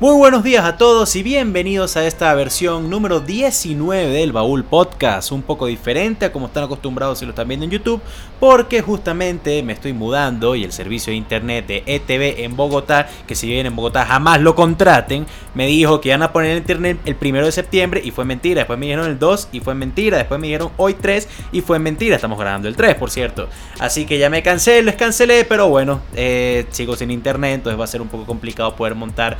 [0.00, 5.32] Muy buenos días a todos y bienvenidos a esta versión número 19 del Baúl Podcast,
[5.32, 8.00] un poco diferente a como están acostumbrados si lo están viendo en YouTube,
[8.38, 13.34] porque justamente me estoy mudando y el servicio de internet de ETV en Bogotá, que
[13.34, 17.16] si viven en Bogotá jamás lo contraten, me dijo que iban a poner internet el
[17.16, 20.38] primero de septiembre y fue mentira, después me dijeron el 2 y fue mentira, después
[20.38, 23.48] me dijeron hoy 3 y fue mentira, estamos grabando el 3 por cierto,
[23.80, 27.82] así que ya me cansé, les cancelé, pero bueno, eh, sigo sin internet, entonces va
[27.82, 29.38] a ser un poco complicado poder montar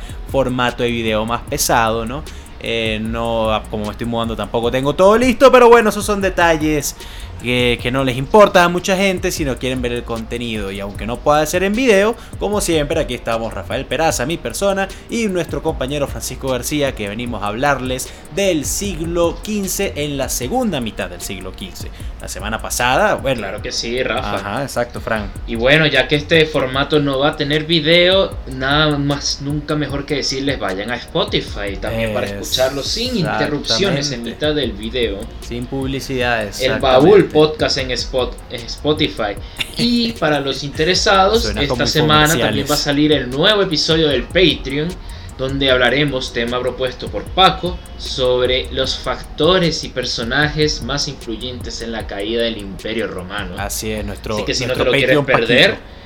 [0.49, 2.23] formato de video más pesado, ¿no?
[2.59, 6.95] Eh, no, como me estoy mudando tampoco tengo todo listo, pero bueno, esos son detalles
[7.41, 10.71] que, no les importa a mucha gente si no quieren ver el contenido.
[10.71, 14.87] Y aunque no pueda ser en video, como siempre, aquí estamos Rafael Peraza, mi persona,
[15.09, 20.81] y nuestro compañero Francisco García, que venimos a hablarles del siglo XV en la segunda
[20.81, 21.87] mitad del siglo XV.
[22.21, 23.39] La semana pasada, bueno.
[23.39, 24.35] Claro que sí, Rafa.
[24.35, 25.29] Ajá, exacto, Frank.
[25.47, 30.05] Y bueno, ya que este formato no va a tener video, nada más, nunca mejor
[30.05, 35.19] que decirles vayan a Spotify también para escucharlo sin interrupciones en mitad del video.
[35.41, 36.61] Sin publicidades.
[36.61, 39.35] El baúl podcast en, Spotify.
[39.77, 44.89] Y para los interesados, esta semana también va a salir el nuevo episodio del Patreon,
[45.37, 52.07] donde hablaremos, tema propuesto por Paco, sobre los factores y personajes más influyentes en la
[52.07, 53.55] caída del Imperio Romano.
[53.57, 54.35] Así es, nuestro.
[54.35, 55.99] Así que si no te lo quieres perder.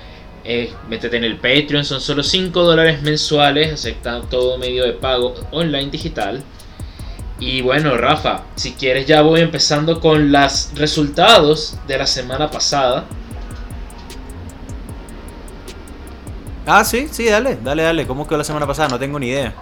[0.45, 5.33] Eh, métete en el Patreon, son solo 5 dólares mensuales, aceptan todo medio de pago
[5.51, 6.43] online digital.
[7.45, 13.03] Y bueno, Rafa, si quieres ya voy empezando con los resultados de la semana pasada.
[16.65, 18.07] Ah, sí, sí, dale, dale, dale.
[18.07, 18.87] ¿Cómo quedó la semana pasada?
[18.87, 19.53] No tengo ni idea.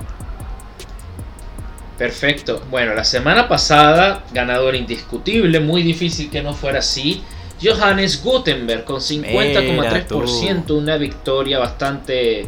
[1.98, 2.62] Perfecto.
[2.70, 7.24] Bueno, la semana pasada, ganador indiscutible, muy difícil que no fuera así.
[7.60, 12.48] Johannes Gutenberg con 50,3%, una victoria bastante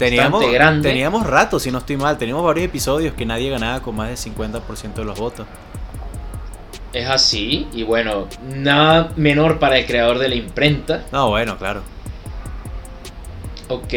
[0.00, 0.42] Teníamos,
[0.80, 4.34] teníamos rato, si no estoy mal, teníamos varios episodios que nadie ganaba con más del
[4.34, 5.46] 50% de los votos.
[6.94, 11.04] Es así, y bueno, nada menor para el creador de la imprenta.
[11.12, 11.82] No, bueno, claro.
[13.68, 13.92] Ok.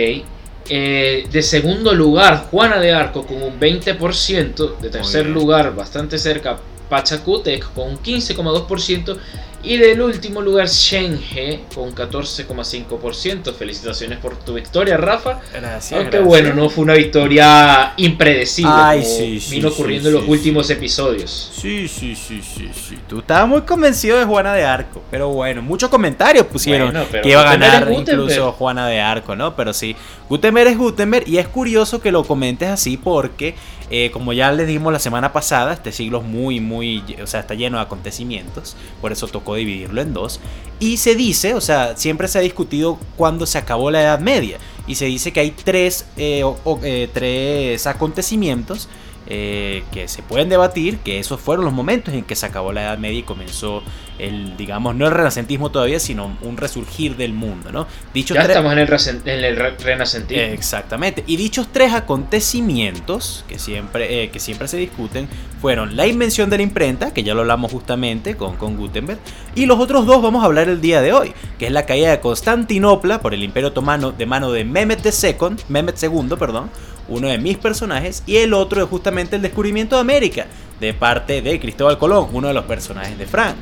[0.69, 4.79] Eh, de segundo lugar, Juana de Arco con un 20%.
[4.79, 6.57] De tercer lugar, bastante cerca,
[6.89, 9.17] Pachacutec con un 15,2%.
[9.63, 13.53] Y del último lugar, Shenge con 14,5%.
[13.53, 15.39] Felicitaciones por tu victoria, Rafa.
[15.53, 15.99] Gracias.
[15.99, 21.51] Aunque bueno, no fue una victoria impredecible como vino ocurriendo en los últimos episodios.
[21.55, 22.99] Sí, sí, sí, sí, sí.
[23.07, 25.01] Tú estabas muy convencido de Juana de Arco.
[25.09, 29.55] Pero bueno, muchos comentarios pusieron que iba a ganar incluso Juana de Arco, ¿no?
[29.55, 29.95] Pero sí,
[30.27, 31.27] Gutenberg es Gutenberg.
[31.27, 33.55] Y es curioso que lo comentes así porque,
[33.95, 37.03] eh, como ya les dijimos la semana pasada, este siglo es muy, muy.
[37.21, 38.75] O sea, está lleno de acontecimientos.
[38.99, 40.39] Por eso tocó dividirlo en dos.
[40.79, 44.57] Y se dice, o sea, siempre se ha discutido cuándo se acabó la Edad Media.
[44.87, 46.43] Y se dice que hay tres, eh,
[46.81, 48.89] eh, tres acontecimientos
[49.27, 52.83] eh, que se pueden debatir, que esos fueron los momentos en que se acabó la
[52.83, 53.83] Edad Media y comenzó
[54.19, 57.87] el, digamos, no el renacentismo todavía, sino un resurgir del mundo, ¿no?
[58.13, 58.89] Dichos ya estamos en el,
[59.25, 60.43] en el renacentismo.
[60.43, 61.23] Exactamente.
[61.25, 65.27] Y dichos tres acontecimientos que siempre, eh, que siempre se discuten
[65.61, 69.19] fueron la invención de la imprenta, que ya lo hablamos justamente con, con Gutenberg,
[69.55, 72.11] y los otros dos vamos a hablar el día de hoy, que es la caída
[72.11, 76.69] de Constantinopla por el Imperio Otomano de mano de Mehmet II, Mehmet II, perdón,
[77.13, 80.47] uno de mis personajes, y el otro es justamente el descubrimiento de América,
[80.79, 83.55] de parte de Cristóbal Colón, uno de los personajes de Frank.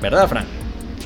[0.00, 0.46] ¿Verdad, Frank?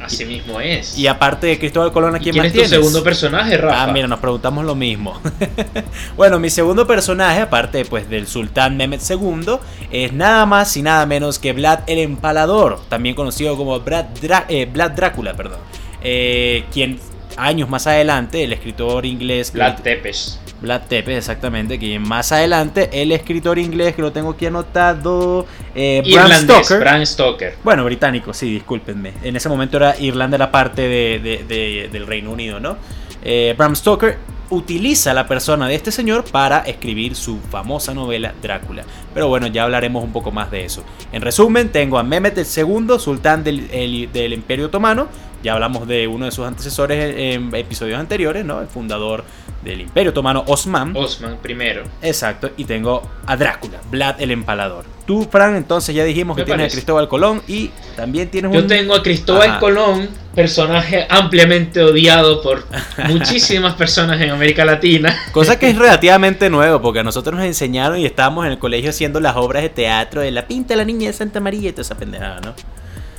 [0.02, 0.98] Así mismo es.
[0.98, 3.84] Y aparte de Cristóbal Colón, ¿a quién, más es tu segundo personaje, Rafa?
[3.84, 5.20] Ah, mira, nos preguntamos lo mismo.
[6.16, 9.58] bueno, mi segundo personaje, aparte pues del sultán Mehmet II,
[9.92, 14.06] es nada más y nada menos que Vlad el Empalador, también conocido como Vlad,
[14.48, 15.60] eh, Drácula, perdón.
[16.02, 16.98] Eh, quien
[17.36, 19.52] años más adelante, el escritor inglés...
[19.52, 20.41] Vlad Tepes.
[20.62, 26.02] Vlad Tepes, exactamente, que más adelante el escritor inglés que lo tengo aquí anotado, eh,
[26.10, 26.80] Bram Stoker.
[26.80, 27.56] Bram Stoker.
[27.64, 29.12] Bueno, británico, sí, discúlpenme.
[29.22, 32.76] En ese momento era Irlanda la parte de, del Reino Unido, ¿no?
[33.24, 34.18] Eh, Bram Stoker
[34.50, 38.84] utiliza la persona de este señor para escribir su famosa novela Drácula.
[39.14, 40.84] Pero bueno, ya hablaremos un poco más de eso.
[41.10, 45.08] En resumen, tengo a Mehmet II, sultán del, del Imperio Otomano.
[45.42, 48.60] Ya hablamos de uno de sus antecesores en episodios anteriores, ¿no?
[48.60, 49.24] El fundador
[49.64, 50.92] del Imperio Otomano, Osman.
[50.96, 51.84] Osman primero.
[52.02, 54.84] Exacto, y tengo a Drácula, Vlad el Empalador.
[55.06, 58.56] Tú, Fran, entonces ya dijimos que tienes a Cristóbal Colón y también tienes un...
[58.56, 62.64] Yo tengo a Cristóbal Colón, personaje ampliamente odiado por
[63.08, 65.16] muchísimas personas en América Latina.
[65.32, 68.90] Cosa que es relativamente nuevo, porque a nosotros nos enseñaron y estábamos en el colegio
[68.90, 71.82] haciendo las obras de teatro de La Pinta la Niña de Santa María y toda
[71.82, 72.54] esa pendejada, ¿no?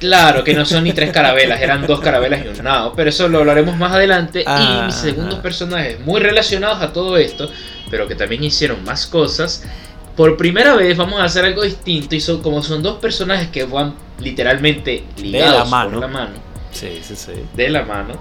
[0.04, 3.30] Claro, que no son ni tres carabelas, eran dos carabelas y un nado, pero eso
[3.30, 4.42] lo hablaremos más adelante.
[4.42, 5.42] y Ah, mis segundos ah.
[5.42, 7.50] personajes muy relacionados a todo esto,
[7.90, 9.64] pero que también hicieron más cosas.
[10.18, 13.64] Por primera vez vamos a hacer algo distinto y son como son dos personajes que
[13.64, 15.92] van literalmente ligados mano.
[15.92, 16.34] por la mano,
[16.72, 17.32] Sí, sí, sí.
[17.56, 18.16] de la mano.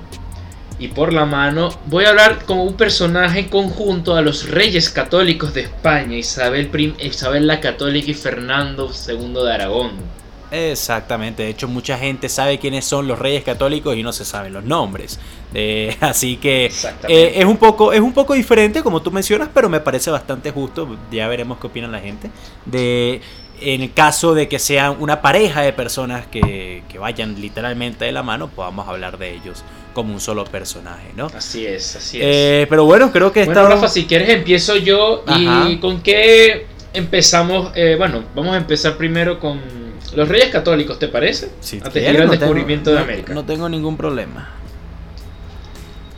[0.78, 5.52] Y por la mano voy a hablar como un personaje conjunto a los reyes católicos
[5.52, 10.21] de España, Isabel, prim- Isabel la Católica y Fernando II de Aragón.
[10.52, 14.52] Exactamente, de hecho mucha gente sabe quiénes son los reyes católicos y no se saben
[14.52, 15.18] los nombres.
[15.54, 16.70] Eh, así que
[17.08, 20.50] eh, es, un poco, es un poco diferente como tú mencionas, pero me parece bastante
[20.50, 22.30] justo, ya veremos qué opina la gente,
[22.66, 23.22] de
[23.60, 28.12] en el caso de que sean una pareja de personas que, que vayan literalmente de
[28.12, 29.64] la mano, podamos hablar de ellos
[29.94, 31.26] como un solo personaje, ¿no?
[31.26, 32.24] Así es, así es.
[32.26, 33.68] Eh, pero bueno, creo que Bueno.
[33.68, 35.24] Rafa, si quieres empiezo yo.
[35.26, 37.72] ¿Y con qué empezamos?
[37.74, 39.81] Eh, bueno, vamos a empezar primero con
[40.14, 41.50] los Reyes Católicos, ¿te parece?
[41.60, 43.34] si Antes de al no tengo- descubrimiento de no- América.
[43.34, 44.50] No tengo ningún problema.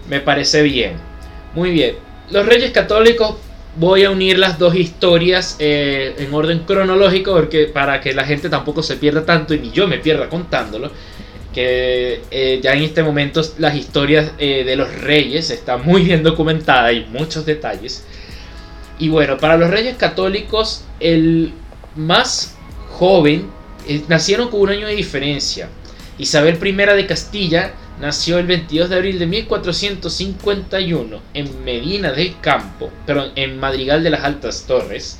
[0.08, 0.94] Me parece bien.
[1.54, 1.96] Muy bien.
[2.30, 3.36] Los Reyes Católicos,
[3.76, 8.48] voy a unir las dos historias eh, en orden cronológico porque para que la gente
[8.48, 10.90] tampoco se pierda tanto y ni yo me pierda contándolo.
[11.52, 16.22] Que eh, ya en este momento las historias eh, de los reyes están muy bien
[16.24, 18.04] documentadas y muchos detalles.
[18.98, 21.52] Y bueno, para los reyes católicos, el
[21.96, 22.56] más
[22.90, 23.46] joven
[23.86, 25.68] eh, nacieron con un año de diferencia.
[26.18, 32.90] Isabel I de Castilla nació el 22 de abril de 1451 en Medina del Campo,
[33.06, 35.18] perdón, en Madrigal de las Altas Torres.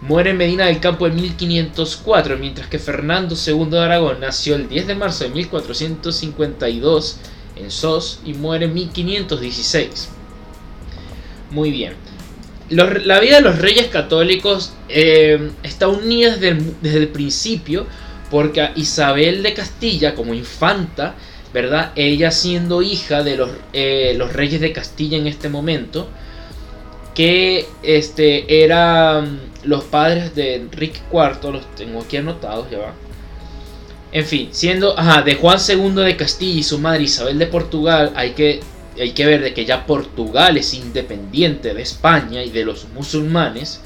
[0.00, 4.68] Muere en Medina del Campo en 1504, mientras que Fernando II de Aragón nació el
[4.68, 7.18] 10 de marzo de 1452
[7.56, 10.08] en Sos y muere en 1516.
[11.50, 11.94] Muy bien.
[12.72, 17.86] La vida de los reyes católicos eh, está unida desde el, principio
[18.30, 21.14] porque a Isabel de Castilla como infanta,
[21.52, 21.92] ¿verdad?
[21.96, 26.08] Ella siendo hija de los, eh, los reyes de Castilla en este momento,
[27.14, 32.94] que este, eran los padres de Enrique IV, los tengo aquí anotados, ya va.
[34.12, 38.12] En fin, siendo ajá, de Juan II de Castilla y su madre Isabel de Portugal,
[38.14, 38.60] hay que,
[38.98, 43.80] hay que ver de que ya Portugal es independiente de España y de los musulmanes.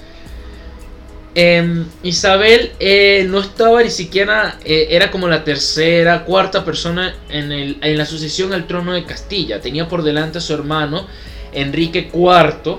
[1.34, 7.52] Em, Isabel eh, no estaba ni siquiera, eh, era como la tercera, cuarta persona en,
[7.52, 9.60] en la sucesión al trono de Castilla.
[9.60, 11.06] Tenía por delante a su hermano
[11.52, 12.78] Enrique IV,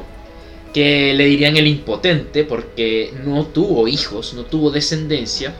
[0.73, 5.53] que le dirían el impotente porque no tuvo hijos, no tuvo descendencia.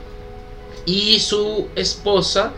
[0.85, 2.53] Y su esposa,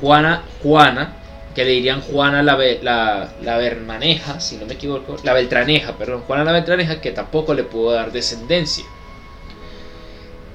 [0.00, 1.17] Juana, Juana,
[1.58, 6.20] que le dirían Juana la, la, la Bermaneja, si no me equivoco, la Beltraneja, perdón,
[6.20, 8.84] Juana la Beltraneja, que tampoco le pudo dar descendencia.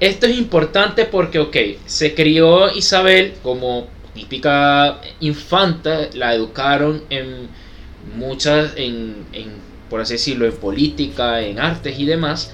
[0.00, 7.48] Esto es importante porque, ok, se crió Isabel como típica infanta, la educaron en
[8.16, 9.52] muchas, en, en,
[9.90, 12.50] por así decirlo, en política, en artes y demás,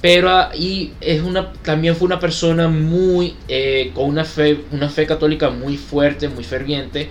[0.00, 5.06] pero ahí es una, también fue una persona muy, eh, con una fe, una fe
[5.06, 7.08] católica muy fuerte, muy ferviente,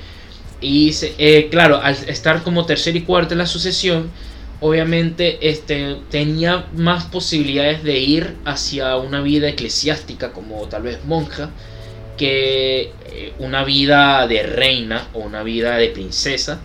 [0.62, 4.12] y eh, claro, al estar como tercera y cuarta en la sucesión,
[4.60, 11.50] obviamente este, tenía más posibilidades de ir hacia una vida eclesiástica como tal vez monja
[12.16, 16.62] que eh, una vida de reina o una vida de princesa.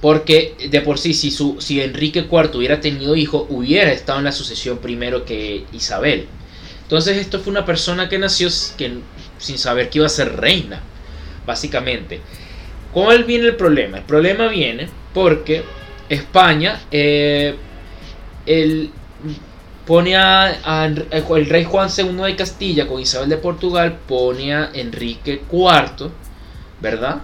[0.00, 4.24] Porque de por sí, si, su, si Enrique IV hubiera tenido hijo, hubiera estado en
[4.24, 6.26] la sucesión primero que Isabel.
[6.82, 10.82] Entonces esto fue una persona que nació sin saber que iba a ser reina,
[11.48, 12.22] básicamente.
[12.92, 13.98] ¿Cuál viene el problema?
[13.98, 15.64] El problema viene porque
[16.08, 17.56] España eh,
[18.46, 18.90] el,
[19.86, 24.70] pone a, a- el rey Juan II de Castilla con Isabel de Portugal, pone a
[24.74, 26.10] Enrique IV,
[26.80, 27.22] ¿verdad?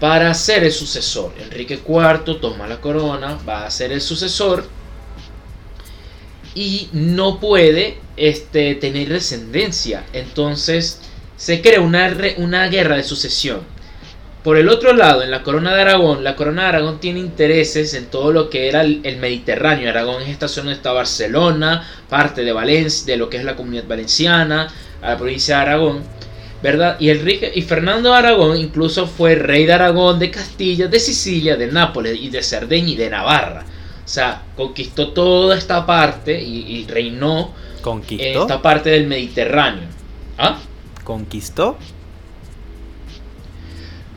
[0.00, 1.32] Para ser el sucesor.
[1.40, 4.66] Enrique IV toma la corona, va a ser el sucesor
[6.54, 10.04] y no puede este, tener descendencia.
[10.12, 11.00] Entonces
[11.38, 13.60] se crea una, re- una guerra de sucesión.
[14.44, 17.94] Por el otro lado, en la corona de Aragón, la corona de Aragón tiene intereses
[17.94, 19.88] en todo lo que era el, el Mediterráneo.
[19.88, 23.56] Aragón es esta zona donde está Barcelona, parte de Valencia, de lo que es la
[23.56, 24.68] comunidad valenciana,
[25.02, 26.02] a la provincia de Aragón,
[26.62, 26.96] ¿verdad?
[26.98, 31.56] Y, Enrique, y Fernando de Aragón incluso fue rey de Aragón, de Castilla, de Sicilia,
[31.56, 33.64] de Nápoles y de Cerdeña y de Navarra.
[34.04, 37.52] O sea, conquistó toda esta parte y, y reinó
[37.82, 38.42] ¿Conquistó?
[38.42, 39.84] esta parte del Mediterráneo.
[40.38, 40.58] ¿Ah?
[41.08, 41.78] ¿Conquistó?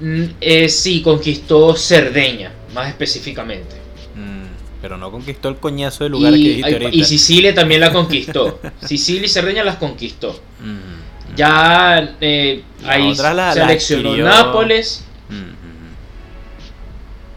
[0.01, 3.77] Mm, eh, sí, conquistó Cerdeña, más específicamente.
[4.13, 6.91] Mm, pero no conquistó el coñazo del lugar que Y, dijiste ahorita.
[6.91, 8.59] y Sicilia también la conquistó.
[8.85, 10.37] Sicilia y Cerdeña las conquistó.
[10.59, 15.05] Mm, Ya eh, ahí seleccionó Nápoles.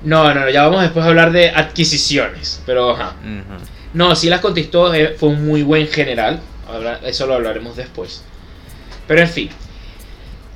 [0.03, 2.61] No, no, ya vamos después a hablar de adquisiciones.
[2.67, 3.15] Pero, ajá.
[3.93, 6.41] No, sí las contestó, eh, fue un muy buen general.
[7.05, 8.25] Eso lo hablaremos después.
[9.07, 9.51] Pero en fin.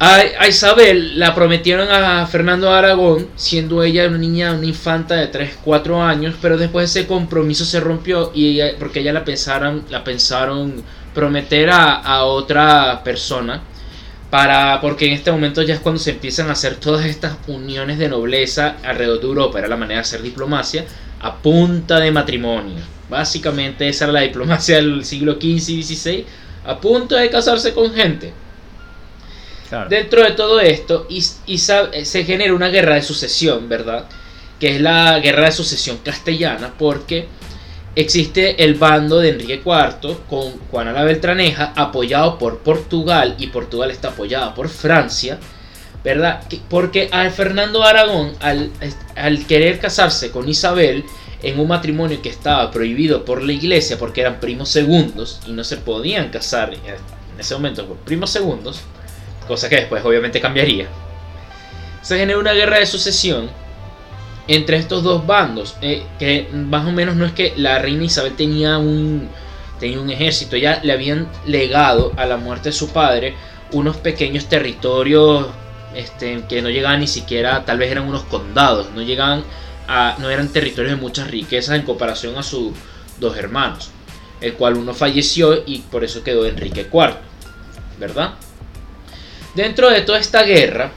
[0.00, 5.58] A, Isabel la prometieron a Fernando Aragón, siendo ella una niña, una infanta de 3,
[5.64, 10.04] 4 años, pero después ese compromiso se rompió y ella, porque ella la pensaron, la
[10.04, 13.60] pensaron prometer a, a otra persona
[14.30, 17.98] para porque en este momento ya es cuando se empiezan a hacer todas estas uniones
[17.98, 20.84] de nobleza alrededor de Europa, era la manera de hacer diplomacia
[21.20, 22.76] a punta de matrimonio.
[23.08, 26.26] Básicamente esa era la diplomacia del siglo XV y XVI,
[26.64, 28.32] a punto de casarse con gente.
[29.90, 34.06] Dentro de todo esto y, se genera una guerra de sucesión, ¿verdad?
[34.58, 37.28] Que es la guerra de sucesión castellana, porque
[37.94, 43.90] existe el bando de Enrique IV con Juana la Beltraneja apoyado por Portugal y Portugal
[43.90, 45.38] está apoyada por Francia,
[46.02, 46.42] ¿verdad?
[46.70, 48.70] Porque a Fernando Aragón, al,
[49.16, 51.04] al querer casarse con Isabel
[51.42, 55.64] en un matrimonio que estaba prohibido por la iglesia porque eran primos segundos y no
[55.64, 56.80] se podían casar en
[57.38, 58.80] ese momento primos segundos,
[59.46, 60.88] cosa que después obviamente cambiaría,
[62.02, 63.48] se genera una guerra de sucesión
[64.48, 68.34] entre estos dos bandos, eh, que más o menos no es que la reina Isabel
[68.34, 69.28] tenía un,
[69.78, 73.34] tenía un ejército, ya le habían legado a la muerte de su padre
[73.72, 75.46] unos pequeños territorios
[75.94, 79.44] este, que no llegaban ni siquiera, tal vez eran unos condados, no llegaban
[79.88, 82.72] a, no eran territorios de muchas riquezas en comparación a sus
[83.18, 83.90] dos hermanos,
[84.40, 87.16] el cual uno falleció y por eso quedó Enrique IV,
[87.98, 88.34] ¿verdad?
[89.54, 90.92] Dentro de toda esta guerra,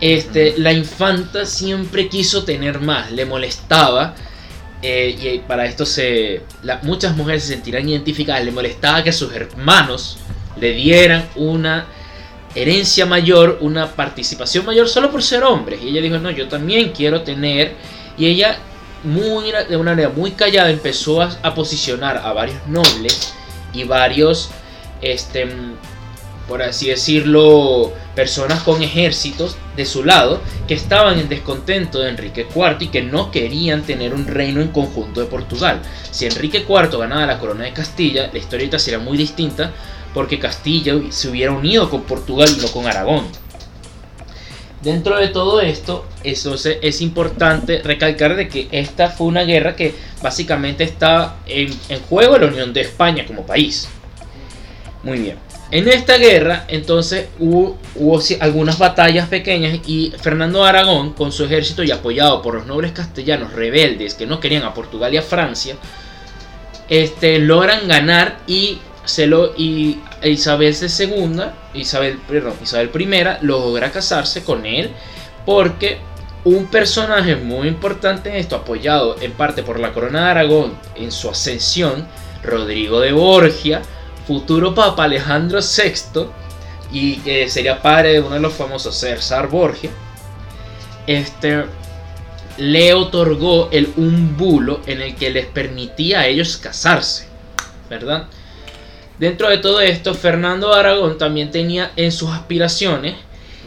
[0.00, 4.14] este, la infanta siempre quiso tener más, le molestaba.
[4.82, 6.42] Eh, y para esto se,
[6.82, 8.44] muchas mujeres se sentirán identificadas.
[8.44, 10.18] Le molestaba que sus hermanos
[10.58, 11.86] le dieran una
[12.54, 15.82] herencia mayor, una participación mayor solo por ser hombres.
[15.82, 17.74] Y ella dijo, no, yo también quiero tener.
[18.16, 18.58] Y ella,
[19.04, 23.34] muy, de una manera muy callada, empezó a, posicionar a varios nobles
[23.72, 24.50] y varios
[25.00, 25.48] este,
[26.48, 32.46] por así decirlo, personas con ejércitos de su lado que estaban en descontento de Enrique
[32.54, 35.80] IV y que no querían tener un reino en conjunto de Portugal.
[36.10, 39.72] Si Enrique IV ganaba la corona de Castilla, la historia sería muy distinta
[40.12, 43.26] porque Castilla se hubiera unido con Portugal y no con Aragón.
[44.82, 49.94] Dentro de todo esto, eso es importante recalcar de que esta fue una guerra que
[50.22, 51.70] básicamente está en,
[52.08, 53.88] juego la unión de España como país.
[55.02, 55.36] Muy bien.
[55.70, 57.78] En esta guerra, entonces, hubo,
[58.40, 63.52] algunas batallas pequeñas y Fernando Aragón, con su ejército y apoyado por los nobles castellanos
[63.52, 65.76] rebeldes que no querían a Portugal y a Francia,
[66.88, 68.78] este, logran ganar y,
[69.56, 71.42] y Isabel II,
[71.74, 74.90] Isabel, perdón, Isabel I logra casarse con él
[75.46, 75.98] porque
[76.44, 81.12] un personaje muy importante en esto, apoyado en parte por la corona de Aragón en
[81.12, 82.06] su ascensión,
[82.42, 83.82] Rodrigo de Borgia,
[84.26, 86.26] futuro Papa Alejandro VI,
[86.92, 89.90] y que sería padre de uno de los famosos César Borgia,
[91.06, 91.64] este,
[92.56, 97.26] le otorgó el, un bulo en el que les permitía a ellos casarse,
[97.88, 98.26] ¿verdad?
[99.20, 103.16] Dentro de todo esto, Fernando Aragón también tenía en sus aspiraciones.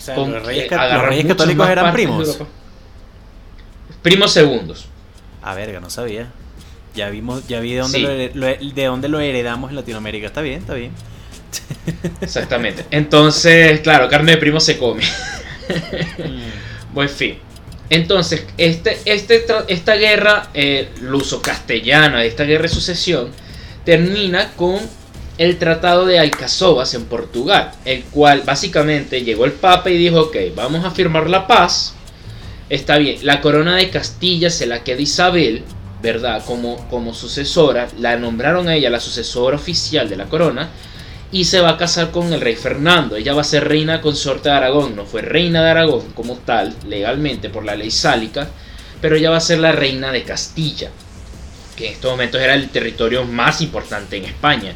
[0.07, 2.39] los, reyes, católicos eran primos.
[4.01, 4.87] Primos segundos.
[5.43, 6.31] A verga, no sabía.
[6.95, 10.25] Ya vimos, ya vi de dónde, lo, de dónde lo heredamos en Latinoamérica.
[10.25, 10.91] Está bien, está bien.
[12.21, 12.85] Exactamente.
[12.89, 15.03] Entonces, claro, carne de primo se come.
[16.17, 16.93] Mm.
[16.95, 17.37] Buen fin.
[17.91, 23.29] Entonces, este, este, esta guerra eh, luso-castellana, esta guerra de sucesión,
[23.85, 24.79] termina con
[25.37, 30.37] el Tratado de Alcazobas en Portugal, el cual básicamente llegó el Papa y dijo, ok,
[30.55, 31.95] vamos a firmar la paz,
[32.69, 35.63] está bien, la corona de Castilla se la queda Isabel,
[36.01, 36.43] ¿verdad?
[36.45, 40.69] Como, como sucesora, la nombraron a ella la sucesora oficial de la corona
[41.31, 43.15] y se va a casar con el rey Fernando.
[43.15, 46.75] Ella va a ser reina consorte de Aragón, no fue reina de Aragón como tal,
[46.87, 48.49] legalmente por la ley sálica,
[49.01, 50.91] pero ella va a ser la reina de Castilla,
[51.75, 54.73] que en estos momentos era el territorio más importante en España,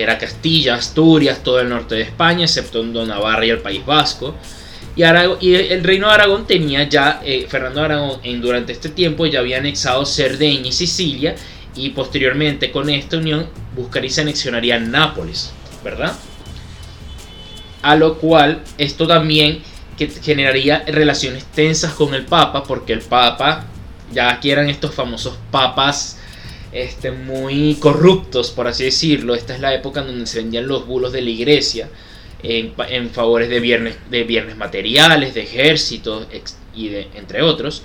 [0.00, 4.34] que era Castilla, Asturias, todo el norte de España, excepto Navarra y el País Vasco.
[4.96, 9.40] Y, el reino de Aragón tenía ya, eh, Fernando Aragón en, durante este tiempo ya
[9.40, 11.34] había anexado Cerdeña y Sicilia
[11.76, 15.52] y posteriormente con esta unión buscaría y se anexionaría Nápoles,
[15.84, 16.14] ¿verdad?
[17.82, 19.60] A lo cual esto también
[19.98, 23.66] que generaría relaciones tensas con el Papa porque el Papa,
[24.14, 26.19] ya aquí eran estos famosos papas
[26.72, 30.86] este, muy corruptos, por así decirlo, esta es la época en donde se vendían los
[30.86, 31.88] bulos de la iglesia
[32.42, 36.26] en, favores de bienes, de bienes materiales, de ejércitos
[36.74, 37.82] y de, entre otros.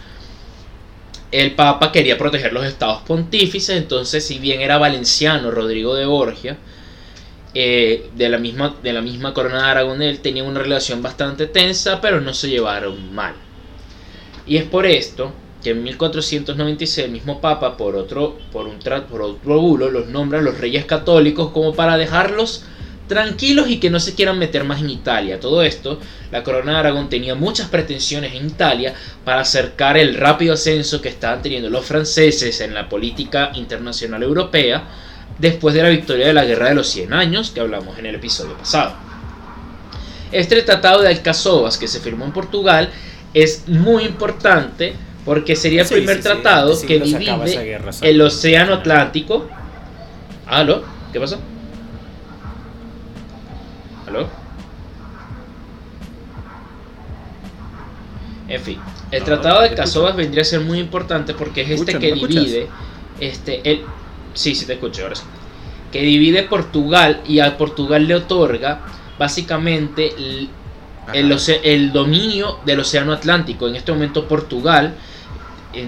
[1.31, 6.57] El Papa quería proteger los estados pontífices, entonces si bien era valenciano Rodrigo de Borgia,
[7.53, 11.47] eh, de, la misma, de la misma corona de Aragón, él tenía una relación bastante
[11.47, 13.33] tensa, pero no se llevaron mal.
[14.45, 15.33] Y es por esto
[15.65, 18.77] que en 1496 el mismo Papa, por otro, por un
[19.09, 22.65] por otro bulo, los nombra los reyes católicos como para dejarlos
[23.07, 25.39] tranquilos y que no se quieran meter más en Italia.
[25.39, 25.99] Todo esto,
[26.31, 28.93] la corona de Aragón tenía muchas pretensiones en Italia
[29.23, 34.83] para acercar el rápido ascenso que estaban teniendo los franceses en la política internacional europea
[35.39, 38.13] después de la victoria de la Guerra de los 100 Años que hablamos en el
[38.13, 38.93] episodio pasado.
[40.31, 42.91] Este tratado de Alcazovas que se firmó en Portugal
[43.33, 44.93] es muy importante
[45.25, 49.49] porque sería el primer tratado que divide el Océano Atlántico.
[50.45, 50.83] ¿Aló?
[51.11, 51.39] ¿Qué pasó?
[54.07, 54.29] ¿Aló?
[58.47, 58.79] En fin,
[59.09, 62.67] el Tratado de Casovas vendría a ser muy importante porque es este que divide
[63.19, 63.81] este el
[64.35, 65.23] sí, sí te escucho ahora sí.
[65.91, 68.81] Que divide Portugal y a Portugal le otorga
[69.17, 70.49] básicamente el,
[71.13, 73.67] el, el dominio del Océano Atlántico.
[73.67, 74.93] En este momento Portugal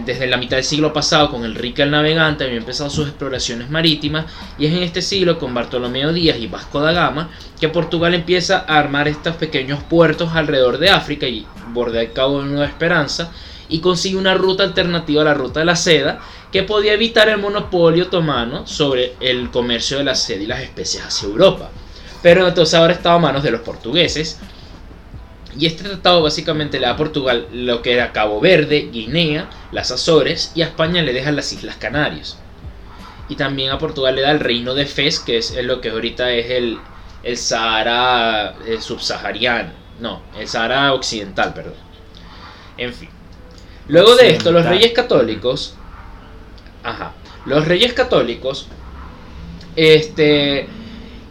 [0.05, 4.25] desde la mitad del siglo pasado con Enrique el Navegante había empezado sus exploraciones marítimas
[4.57, 7.29] y es en este siglo con Bartolomeo Díaz y Vasco da Gama
[7.59, 12.41] que Portugal empieza a armar estos pequeños puertos alrededor de África y bordea el Cabo
[12.41, 13.31] de Nueva Esperanza
[13.69, 16.19] y consigue una ruta alternativa a la ruta de la seda
[16.51, 21.03] que podía evitar el monopolio otomano sobre el comercio de la seda y las especies
[21.03, 21.69] hacia Europa.
[22.21, 24.39] Pero entonces ahora estaba a manos de los portugueses
[25.57, 29.91] y este tratado básicamente le da a Portugal lo que era Cabo Verde, Guinea, las
[29.91, 32.37] Azores y a España le deja las Islas Canarias.
[33.29, 36.31] Y también a Portugal le da el reino de Fez, que es lo que ahorita
[36.31, 36.79] es el,
[37.23, 39.71] el Sahara eh, subsahariano.
[39.99, 41.73] No, el Sahara occidental, perdón.
[42.77, 43.09] En fin.
[43.87, 45.75] Luego de esto, los reyes católicos.
[46.83, 47.13] Ajá.
[47.45, 48.67] Los reyes católicos.
[49.75, 50.67] Este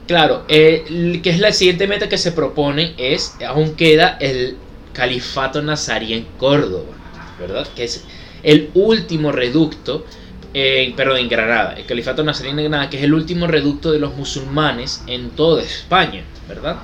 [0.06, 4.56] Claro, eh, que es la siguiente meta que se propone es, aún queda el
[4.92, 6.92] califato nazarí en Córdoba,
[7.40, 7.66] ¿verdad?
[7.74, 8.04] Que es
[8.44, 10.06] el último reducto,
[10.54, 13.98] eh, perdón, en Granada, el califato nazarí en Granada, que es el último reducto de
[13.98, 16.76] los musulmanes en toda España, ¿verdad?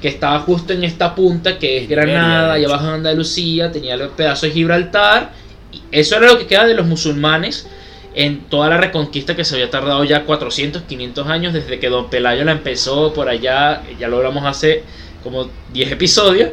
[0.00, 4.08] Que estaba justo en esta punta que es Granada, y abajo de Andalucía, tenía el
[4.08, 5.32] pedazo de Gibraltar,
[5.70, 7.66] y eso era lo que queda de los musulmanes
[8.14, 12.10] en toda la reconquista que se había tardado ya 400, 500 años desde que Don
[12.10, 14.82] Pelayo la empezó por allá, ya lo hablamos hace
[15.22, 16.50] como 10 episodios,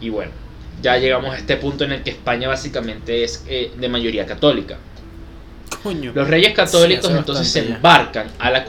[0.00, 0.32] y bueno,
[0.82, 4.76] ya llegamos a este punto en el que España básicamente es eh, de mayoría católica.
[6.14, 8.64] Los reyes católicos entonces se embarcan a la,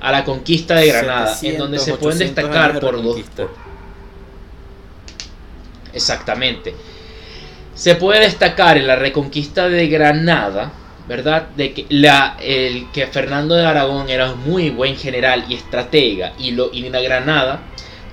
[0.00, 3.20] a la conquista de Granada, en donde se pueden destacar por dos...
[5.92, 6.74] Exactamente.
[7.74, 10.72] Se puede destacar en la reconquista de Granada,
[11.08, 11.48] ¿verdad?
[11.56, 16.52] De que, la, el, que Fernando de Aragón era muy buen general y estratega y,
[16.52, 17.62] lo, y la Granada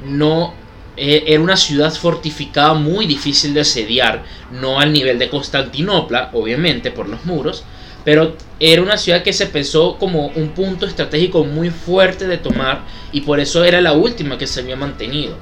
[0.06, 0.54] no
[0.98, 6.92] eh, era una ciudad fortificada muy difícil de asediar, no al nivel de Constantinopla, obviamente
[6.92, 7.64] por los muros,
[8.04, 12.84] pero era una ciudad que se pensó como un punto estratégico muy fuerte de tomar
[13.12, 15.38] y por eso era la última que se había mantenido.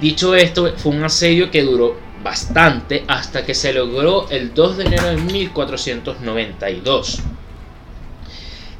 [0.00, 4.84] Dicho esto, fue un asedio que duró bastante hasta que se logró el 2 de
[4.84, 7.22] enero de 1492.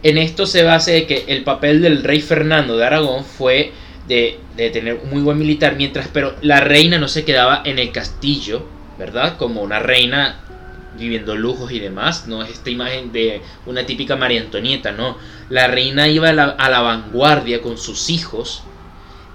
[0.03, 3.73] En esto se basa de que el papel del rey Fernando de Aragón fue
[4.09, 7.93] de, tener un muy buen militar, mientras pero la reina no se quedaba en el
[7.93, 8.67] castillo,
[8.99, 9.37] ¿verdad?
[9.37, 10.41] Como una reina
[10.99, 15.17] viviendo lujos y demás, no es esta imagen de una típica María Antonieta, no.
[15.49, 18.65] La reina iba a la, a la vanguardia con sus hijos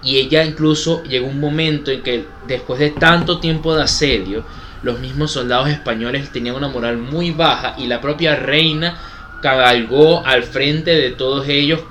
[0.07, 4.45] y ella incluso llegó un momento en que después de tanto tiempo de asedio,
[4.81, 8.97] los mismos soldados españoles tenían una moral muy baja y la propia reina
[9.41, 11.81] cabalgó al frente de todos ellos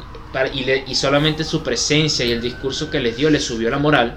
[0.87, 4.17] y, solamente su presencia y el discurso que les dio les subió la moral.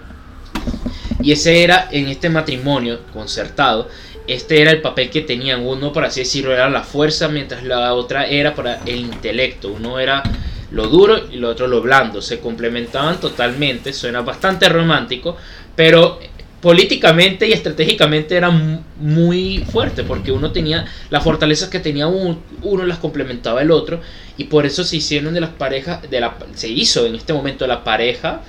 [1.21, 3.89] Y ese era en este matrimonio concertado,
[4.27, 5.65] este era el papel que tenían.
[5.65, 9.73] Uno, por así decirlo, era la fuerza, mientras la otra era para el intelecto.
[9.73, 10.23] Uno era
[10.71, 12.21] lo duro y lo otro lo blando.
[12.21, 15.37] Se complementaban totalmente, suena bastante romántico,
[15.75, 16.19] pero
[16.61, 22.85] políticamente y estratégicamente era muy fuerte porque uno tenía las fortalezas que tenía uno, uno
[22.85, 24.01] las complementaba el otro
[24.35, 27.65] y por eso se hicieron de las parejas de la se hizo en este momento
[27.65, 28.41] la pareja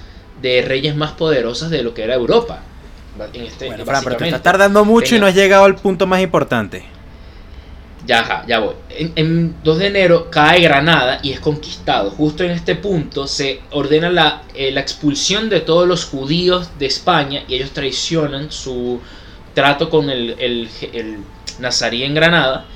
[0.43, 2.63] de reyes más poderosas de lo que era Europa.
[3.33, 6.21] En este, bueno, pero te estás tardando mucho y no has llegado al punto más
[6.21, 6.85] importante
[8.07, 8.75] Ya, ya voy.
[8.91, 12.11] En, 2 de enero cae Granada y es conquistado.
[12.11, 16.87] Justo en este punto se ordena la, eh, la expulsión de todos los judíos de
[16.87, 19.01] España y ellos traicionan su
[19.55, 21.19] trato con el, el, el
[21.59, 22.67] nazarí en Granada.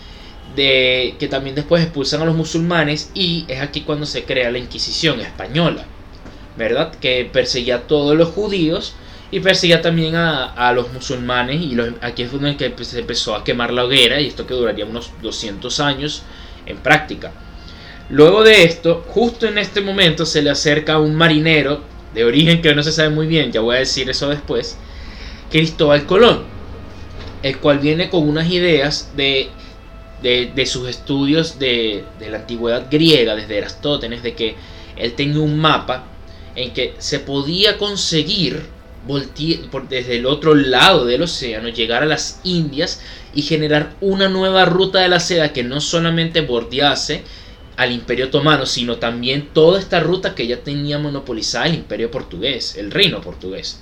[0.54, 4.58] De, que también después expulsan a los musulmanes y es aquí cuando se crea la
[4.58, 5.84] Inquisición española,
[6.56, 6.92] ¿verdad?
[7.00, 8.94] Que perseguía a todos los judíos
[9.34, 13.72] y perseguía también a, los musulmanes y los, aquí es donde se empezó a quemar
[13.72, 16.22] la hoguera y esto que duraría unos 200 años
[16.66, 17.32] en práctica.
[18.10, 21.80] Luego de esto, justo en este momento se le acerca un marinero
[22.14, 24.78] de origen que no se sabe muy bien, ya voy a decir eso después,
[25.50, 26.44] Cristóbal Colón,
[27.42, 29.48] el cual viene con unas ideas de,
[30.22, 34.54] de, sus estudios de, de la antigüedad griega, desde Erastótenes, de que
[34.96, 36.04] él tenía un mapa
[36.54, 38.73] en que se podía conseguir
[39.06, 43.00] por, desde el otro lado del océano, llegar a las Indias
[43.34, 47.22] y generar una nueva ruta de la seda que no solamente bordease
[47.76, 52.76] al imperio otomano, sino también toda esta ruta que ya tenía monopolizada el imperio portugués,
[52.76, 53.80] el reino portugués,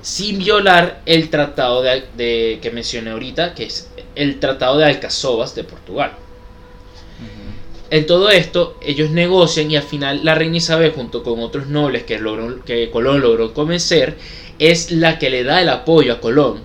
[0.00, 5.64] sin violar el tratado de, que mencioné ahorita, que es el tratado de Alcazobas de
[5.64, 6.12] Portugal.
[7.90, 12.04] En todo esto, ellos negocian y al final la reina Isabel, junto con otros nobles
[12.04, 14.18] que, logró, que Colón logró convencer,
[14.58, 16.62] es la que le da el apoyo a Colón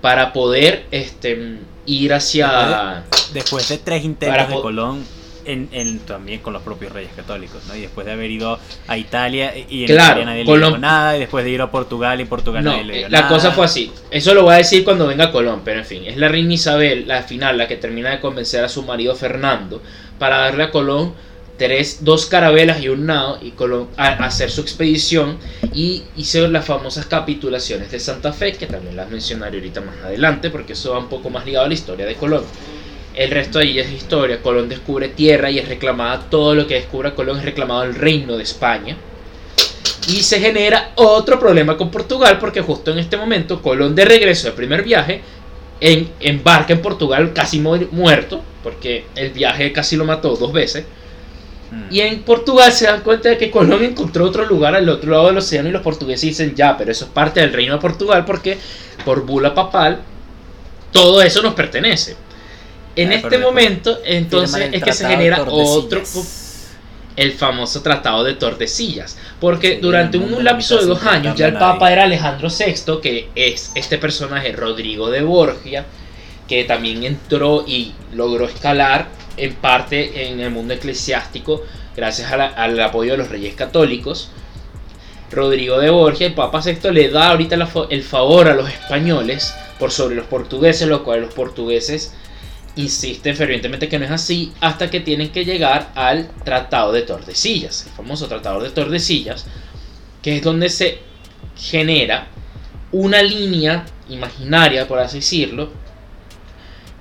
[0.00, 3.04] para poder este, ir hacia...
[3.32, 5.04] Después de, tres intentos de Colón,
[5.48, 7.74] en, también con los propios reyes católicos, ¿no?
[7.74, 11.20] Y después de haber ido a Italia y en Italia nadie le dio nada, y
[11.20, 13.90] después de ir a Portugal y Portugal nadie le dio la cosa fue así.
[14.10, 17.08] Eso lo voy a decir cuando venga Colón, pero en fin, es la reina Isabel,
[17.08, 19.82] la final, la que termina de convencer a su marido Fernando
[20.18, 21.14] para darle a Colón
[21.58, 25.38] tres, dos carabelas y un nado y Colón a, hacer su expedición
[25.74, 30.50] y hizo las famosas capitulaciones de Santa Fe, que también las mencionaré ahorita más adelante,
[30.50, 32.44] porque eso va un poco más ligado a la historia de Colón.
[33.18, 34.40] El resto de ahí es historia.
[34.40, 36.30] Colón descubre tierra y es reclamada.
[36.30, 38.96] Todo lo que descubra Colón es reclamado el reino de España.
[40.06, 44.46] Y se genera otro problema con Portugal porque justo en este momento Colón de regreso
[44.46, 45.20] del primer viaje
[45.80, 50.84] en, embarca en Portugal casi muerto porque el viaje casi lo mató dos veces.
[51.72, 51.92] Mm.
[51.92, 55.26] Y en Portugal se dan cuenta de que Colón encontró otro lugar al otro lado
[55.26, 58.24] del océano y los portugueses dicen ya, pero eso es parte del reino de Portugal
[58.24, 58.56] porque
[59.04, 60.02] por bula papal
[60.92, 62.27] todo eso nos pertenece.
[62.96, 66.02] En este momento, entonces, es que se genera otro,
[67.16, 69.18] el famoso Tratado de Tordesillas.
[69.40, 73.72] Porque durante un lapso de dos años ya el Papa era Alejandro VI, que es
[73.74, 75.84] este personaje Rodrigo de Borgia,
[76.46, 81.62] que también entró y logró escalar en parte en el mundo eclesiástico
[81.98, 84.30] gracias al apoyo de los reyes católicos.
[85.30, 87.56] Rodrigo de Borgia, el Papa VI, le da ahorita
[87.90, 92.14] el favor a los españoles por sobre los portugueses, lo cual los portugueses
[92.78, 97.86] insisten fervientemente que no es así hasta que tienen que llegar al Tratado de Tordesillas,
[97.86, 99.46] el famoso Tratado de Tordesillas,
[100.22, 100.98] que es donde se
[101.56, 102.28] genera
[102.92, 105.70] una línea imaginaria, por así decirlo,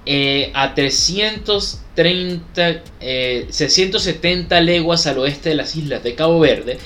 [0.06, 2.82] eh, a 330,
[3.50, 6.80] 670 eh, leguas al oeste de las islas de Cabo Verde,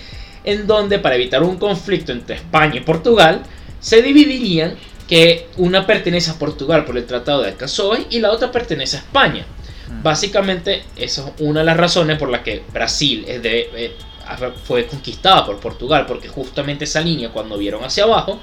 [0.43, 3.43] en donde para evitar un conflicto entre España y Portugal,
[3.80, 4.75] se dividirían
[5.12, 9.00] que una pertenece a Portugal por el Tratado de Alcazaba y la otra pertenece a
[9.02, 9.45] España.
[9.89, 10.04] Mm.
[10.04, 13.95] Básicamente, esa es una de las razones por las que Brasil es de, eh,
[14.63, 18.39] fue conquistada por Portugal, porque justamente esa línea, cuando vieron hacia abajo,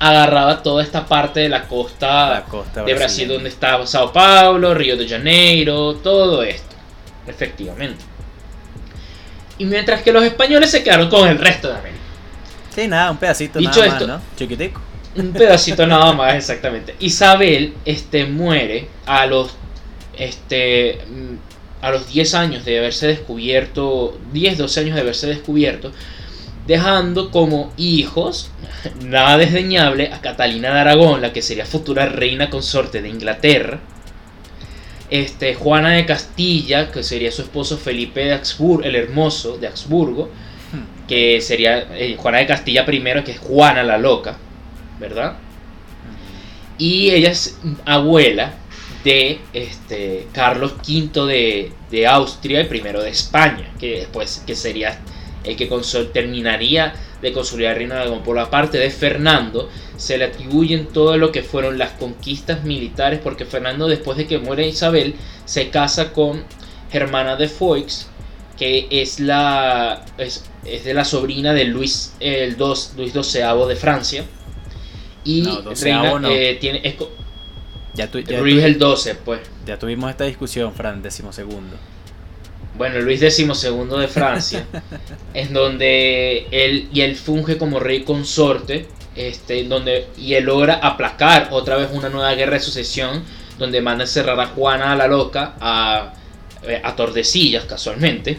[0.00, 2.44] agarraba toda esta parte de la costa,
[2.84, 6.74] de Brasil, donde estaba Sao Paulo, Río de Janeiro, todo esto,
[7.28, 8.04] efectivamente.
[9.56, 12.02] Y mientras que los españoles se quedaron con el resto de América.
[12.74, 14.20] Sí, nada, un pedacito nada más, ¿no?
[14.36, 16.94] Chiquitico un pedacito nada más, exactamente.
[17.00, 19.50] Isabel este, muere a los,
[20.16, 25.92] este, mm, a los 10 años de haberse descubierto, 10, 12 años de haberse descubierto,
[26.66, 28.50] dejando como hijos,
[29.04, 33.80] nada desdeñable, a Catalina de Aragón, la que sería futura reina consorte de Inglaterra,
[35.10, 40.30] este, Juana de Castilla, que sería su esposo Felipe de Habsburgo, el hermoso de Habsburgo,
[40.72, 41.06] hmm.
[41.08, 44.36] que sería eh, Juana de Castilla primero, que es Juana la loca,
[44.98, 45.36] ¿verdad?
[46.78, 48.54] Y ella es abuela
[49.04, 54.98] de este, Carlos V de, Austria y primero de España, que después que sería
[55.44, 55.68] el que
[56.12, 58.22] terminaría de consolidar el reino de Aragón.
[58.22, 63.20] Por la parte de Fernando, se le atribuyen todo lo que fueron las conquistas militares,
[63.22, 66.44] porque Fernando, después de que muere Isabel, se casa con
[66.90, 68.08] Germana de Foix,
[68.56, 74.24] que es la es, de la sobrina de Luis el Luis XII de Francia
[75.28, 76.80] y no, reina, eh, tiene
[77.94, 79.40] Ya tu- ya Luis tu- el 12, pues.
[79.66, 81.76] Ya tuvimos esta discusión, Fran, decimosegundo.
[82.76, 84.66] Bueno, Luis XII de Francia,
[85.34, 88.86] en donde él y él funge como rey consorte,
[89.16, 93.24] este, donde y él logra aplacar otra vez una nueva guerra de sucesión,
[93.58, 96.14] donde manda encerrar a Juana la loca a,
[96.62, 98.38] eh, a Tordesillas, casualmente.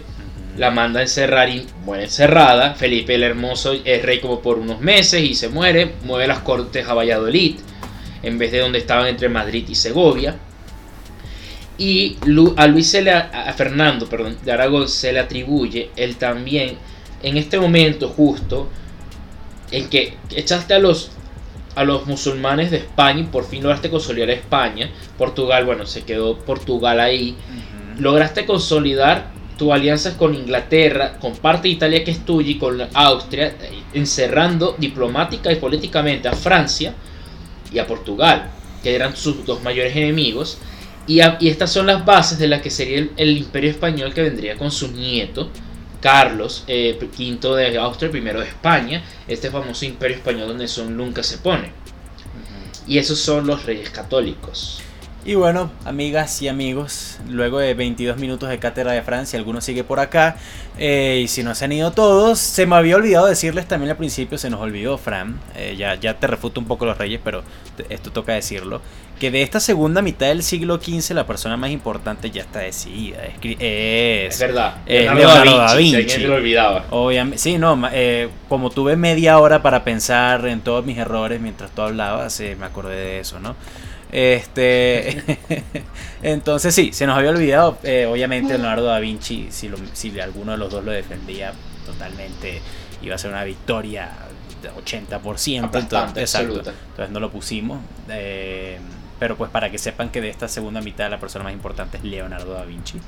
[0.59, 2.73] La manda a encerrar y muere encerrada.
[2.73, 5.93] Felipe el Hermoso es rey como por unos meses y se muere.
[6.03, 7.55] Mueve las cortes a Valladolid,
[8.21, 10.35] en vez de donde estaban entre Madrid y Segovia.
[11.77, 12.17] Y
[12.57, 16.77] a Luis se le, a Fernando, perdón, de Aragón se le atribuye el también,
[17.23, 18.67] en este momento justo,
[19.71, 21.11] en que echaste a los
[21.75, 24.89] a los musulmanes de España y por fin lograste consolidar a España.
[25.17, 27.37] Portugal, bueno, se quedó Portugal ahí.
[27.97, 32.81] Lograste consolidar tu alianza con Inglaterra, con parte de Italia que es tuya y con
[32.93, 36.95] Austria, eh, encerrando diplomática y políticamente a Francia
[37.71, 38.49] y a Portugal,
[38.81, 40.57] que eran sus dos mayores enemigos.
[41.05, 44.13] Y, a- y estas son las bases de la que sería el, el imperio español
[44.13, 45.49] que vendría con su nieto,
[46.01, 51.21] Carlos eh, V de Austria, primero de España, este famoso imperio español donde Son nunca
[51.21, 51.71] se pone.
[52.87, 54.79] Y esos son los reyes católicos.
[55.25, 59.83] Y bueno, amigas y amigos, luego de 22 minutos de cátedra de Francia, algunos sigue
[59.83, 60.37] por acá.
[60.81, 63.97] eh, y si no se han ido todos, se me había olvidado decirles también al
[63.97, 65.37] principio, se nos olvidó, Fran.
[65.55, 67.43] eh, ya, ya te refuto un poco los reyes, pero
[67.75, 68.81] te- esto toca decirlo.
[69.19, 73.17] Que de esta segunda mitad del siglo XV, la persona más importante ya está decidida.
[73.25, 74.75] Es, es- Es verdad.
[74.85, 76.15] Eh, Leonardo, Leonardo da da Vinci, si Vinci.
[76.21, 76.85] se lo olvidaba.
[76.91, 81.71] Obviamente, sí, no, eh, como tuve media hora para pensar en todos mis errores mientras
[81.71, 83.57] tú hablabas, eh, me acordé de eso, ¿no?
[84.11, 85.23] Este,
[86.23, 90.53] entonces sí, se nos había olvidado, eh, obviamente Leonardo da Vinci, si, lo- si alguno
[90.53, 91.53] de los dos lo defendía
[91.85, 92.61] totalmente,
[93.01, 94.09] iba a ser una victoria
[94.61, 98.77] de 80%, Aplastante, entonces, exacto, entonces no lo pusimos, eh,
[99.19, 102.03] pero pues para que sepan que de esta segunda mitad la persona más importante es
[102.03, 102.99] Leonardo da Vinci.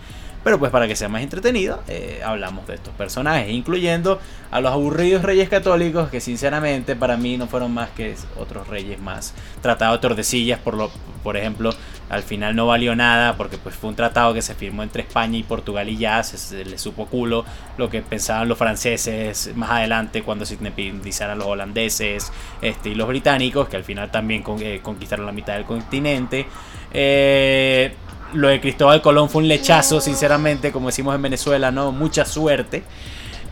[0.44, 4.72] Pero pues para que sea más entretenido, eh, hablamos de estos personajes, incluyendo a los
[4.72, 9.34] aburridos reyes católicos, que sinceramente para mí no fueron más que otros reyes más.
[9.62, 10.90] Tratado de Tordesillas, por, lo,
[11.24, 11.72] por ejemplo,
[12.10, 15.38] al final no valió nada, porque pues fue un tratado que se firmó entre España
[15.38, 17.46] y Portugal y ya, se, se le supo culo
[17.78, 23.08] lo que pensaban los franceses más adelante cuando se independizaran los holandeses este, y los
[23.08, 26.48] británicos, que al final también eh, conquistaron la mitad del continente.
[26.94, 27.94] Eh,
[28.34, 31.92] lo de Cristóbal Colón fue un lechazo, sinceramente, como decimos en Venezuela, ¿no?
[31.92, 32.84] Mucha suerte.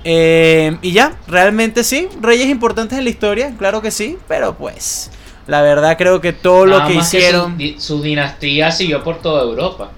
[0.03, 5.11] Eh, y ya, realmente sí, reyes importantes en la historia, claro que sí, pero pues,
[5.47, 7.51] la verdad creo que todo lo que hicieron...
[7.51, 9.91] su, di- su dinastía siguió por toda Europa.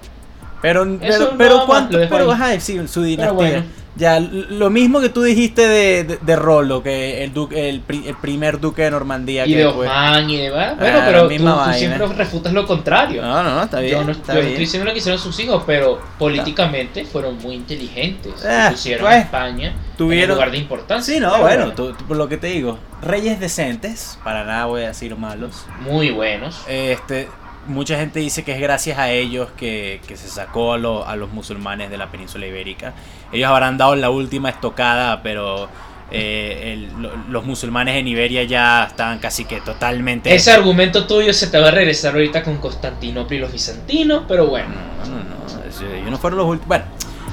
[0.60, 3.32] Pero, Eso pero, pero cuánto, pero ajá, sí, su dinastía.
[3.32, 3.64] bueno.
[3.94, 8.04] Ya, lo mismo que tú dijiste de, de, de Rollo, que el, duque, el, pri-
[8.08, 9.46] el primer duque de Normandía.
[9.46, 10.50] Y que de Osman y de...
[10.50, 13.20] Bueno, Ah, pero tú, tú siempre refutas lo contrario.
[13.20, 13.92] No, no, no, está bien.
[13.98, 14.48] yo no, está yo no bien.
[14.52, 18.32] estoy diciendo lo que hicieron sus hijos, pero políticamente fueron muy inteligentes.
[18.46, 21.14] Ah, pusieron pues, a España en tuvieron- el lugar de importancia.
[21.14, 24.84] Sí, no, bueno, tú- tú- por lo que te digo, reyes decentes, para nada voy
[24.84, 25.66] a decir malos.
[25.80, 26.62] Muy buenos.
[26.66, 27.28] Este,
[27.66, 31.16] mucha gente dice que es gracias a ellos que, que se sacó a, lo- a
[31.16, 32.92] los musulmanes de la península ibérica.
[33.32, 35.68] Ellos habrán dado la última estocada, pero
[36.10, 40.34] eh, el- lo- los musulmanes en Iberia ya estaban casi que totalmente...
[40.34, 44.46] Ese argumento tuyo se te va a regresar ahorita con Constantinopla y los bizantinos, pero
[44.46, 44.68] bueno.
[45.06, 45.22] No, no,
[45.58, 46.68] no, eso- ellos no fueron los últimos...
[46.68, 46.84] Bueno,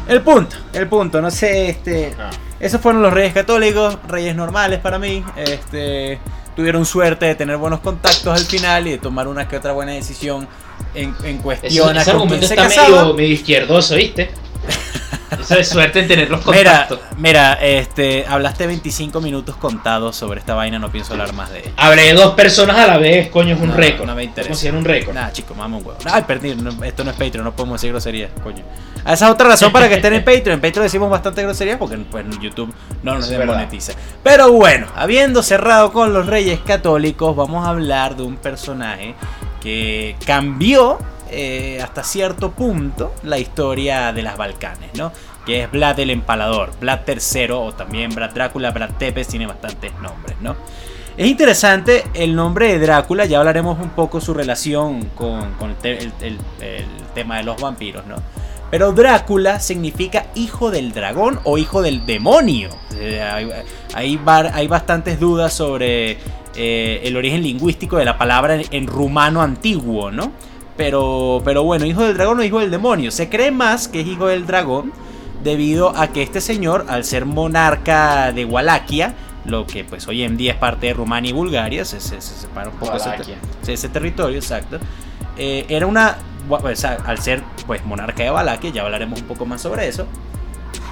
[0.07, 2.15] el punto, el punto, no sé, este...
[2.19, 2.29] Ah.
[2.59, 5.23] Esos fueron los reyes católicos, reyes normales para mí.
[5.37, 6.19] Este,
[6.59, 9.93] tuvieron suerte de tener buenos contactos al final y de tomar una que otra buena
[9.93, 10.45] decisión
[10.93, 14.29] en, en cuestión a ese con argumento se está medio, medio izquierdoso, ¿viste?
[15.39, 16.99] Eso es suerte en tener los Mira, contactos.
[17.17, 21.71] mira, este, hablaste 25 minutos contados sobre esta vaina, no pienso hablar más de ella.
[21.77, 24.05] Hablé de dos personas a la vez, coño, es un No, récord.
[24.07, 24.49] no me interesa.
[24.49, 25.13] Considero un récord.
[25.15, 25.95] Nah, chico, un huevo.
[26.05, 28.63] Ay, perdí, no, esto no es Patreon, no podemos decir groserías, coño.
[29.05, 30.55] Ah, Esa es otra razón para que estén en Patreon.
[30.55, 33.93] En Patreon decimos bastante groserías porque pues, YouTube no nos desmonetiza.
[34.23, 39.15] Pero bueno, habiendo cerrado con los reyes católicos, vamos a hablar de un personaje
[39.61, 40.99] que cambió
[41.31, 45.11] eh, hasta cierto punto la historia de las Balcanes, ¿no?
[45.45, 49.91] Que es Vlad el Empalador, Vlad III o también Vlad Drácula, Vlad Tepes, tiene bastantes
[50.01, 50.55] nombres, ¿no?
[51.17, 55.97] Es interesante el nombre de Drácula, ya hablaremos un poco su relación con, el, te-
[55.99, 58.15] el- el- el tema de los vampiros, ¿no?
[58.71, 62.69] Pero Drácula significa hijo del dragón o hijo del demonio.
[62.95, 63.49] Eh, hay,
[64.53, 66.17] hay bastantes dudas sobre
[66.55, 70.31] eh, el origen lingüístico de la palabra en rumano antiguo, ¿no?
[70.79, 73.11] Pero, pero bueno, hijo del dragón o hijo del demonio.
[73.11, 74.93] Se cree más que es hijo del dragón
[75.43, 79.13] debido a que este señor, al ser monarca de Walaquia,
[79.43, 82.33] lo que pues hoy en día es parte de Rumania y Bulgaria, se, se- se
[82.33, 83.35] separa un poco ese, Walaquia.
[83.67, 84.79] ese territorio, exacto.
[85.37, 86.15] eh, era una,
[87.05, 90.07] al ser pues monarca de Valaquia, ya hablaremos un poco más sobre eso,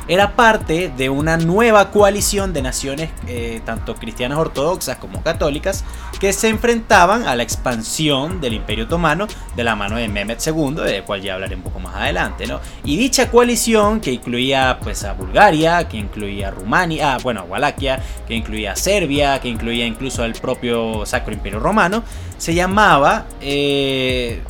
[0.07, 5.83] era parte de una nueva coalición de naciones eh, tanto cristianas ortodoxas como católicas
[6.19, 10.75] que se enfrentaban a la expansión del Imperio Otomano de la mano de Mehmet II,
[10.75, 12.59] del cual ya hablaré un poco más adelante, ¿no?
[12.83, 17.43] Y dicha coalición que incluía pues a Bulgaria, que incluía a Rumania, ah, bueno, a
[17.43, 22.03] Walaquia, que incluía a Serbia, que incluía incluso al propio Sacro Imperio Romano,
[22.37, 24.41] se llamaba eh,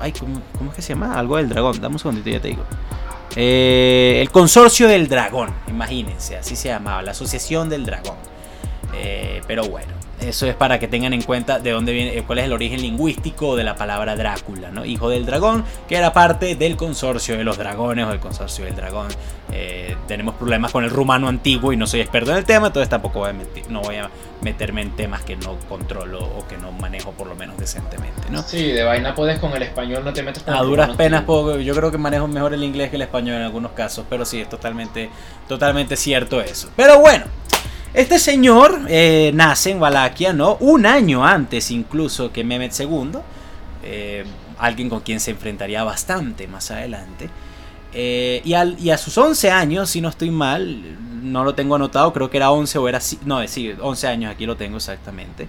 [0.00, 1.18] ay, ¿cómo, ¿cómo, es que se llama?
[1.18, 2.64] Algo del dragón, dame un segundito, ya te digo.
[3.36, 8.16] Eh, el Consorcio del Dragón, imagínense, así se llamaba, la Asociación del Dragón.
[8.94, 12.44] Eh, pero bueno, eso es para que tengan en cuenta de dónde viene, cuál es
[12.44, 14.84] el origen lingüístico de la palabra Drácula, ¿no?
[14.84, 18.76] Hijo del dragón, que era parte del consorcio de los dragones o del consorcio del
[18.76, 19.08] dragón.
[19.52, 22.88] Eh, tenemos problemas con el rumano antiguo y no soy experto en el tema, entonces
[22.88, 23.34] tampoco voy a
[23.68, 27.34] no voy a meterme en temas que no controlo o que no manejo por lo
[27.34, 28.42] menos decentemente, ¿no?
[28.42, 31.74] Sí, de vaina puedes con el español, no te metes con A duras penas, yo
[31.74, 34.48] creo que manejo mejor el inglés que el español en algunos casos, pero sí, es
[34.48, 35.10] totalmente,
[35.48, 36.70] totalmente cierto eso.
[36.76, 37.24] Pero bueno,
[37.94, 40.56] este señor eh, nace en Valaquia, ¿no?
[40.56, 43.12] Un año antes incluso que Mehmet II,
[43.84, 44.24] eh,
[44.58, 47.30] alguien con quien se enfrentaría bastante más adelante.
[47.92, 50.82] Eh, y, a sus 11 años, si no estoy mal,
[51.22, 52.98] no lo tengo anotado, creo que era 11 o era...
[53.24, 55.46] No, sí, 11 años, aquí lo tengo exactamente.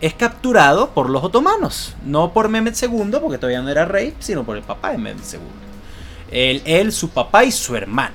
[0.00, 4.44] Es capturado por los otomanos, no por Mehmet II, porque todavía no era rey, sino
[4.44, 6.62] por el papá de Mehmet II.
[6.64, 8.14] Él, su papá y su hermano.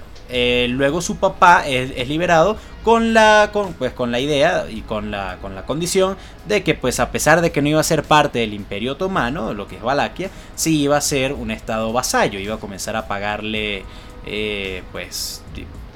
[0.69, 5.38] Luego su papá es, liberado con la, con, pues, con la idea y con la,
[5.42, 8.39] con la condición de que pues a pesar de que no iba a ser parte
[8.39, 12.56] del imperio otomano, lo que es Valaquia, sí iba a ser un estado vasallo, iba
[12.56, 13.84] a comenzar a pagarle
[14.26, 15.44] eh, pues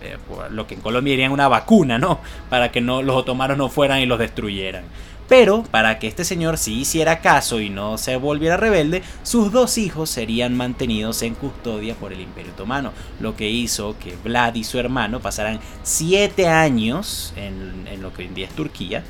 [0.04, 0.18] eh,
[0.50, 2.20] lo que en Colombia dirían una vacuna, ¿no?
[2.50, 4.84] Para que no, los otomanos no fueran y los destruyeran.
[5.28, 9.78] Pero para que este señor sí hiciera caso y no se volviera rebelde, sus dos
[9.78, 14.64] hijos serían mantenidos en custodia por el Imperio Otomano, lo que hizo que Vlad y
[14.64, 19.04] su hermano pasaran siete años en, lo que hoy en día es Turquía,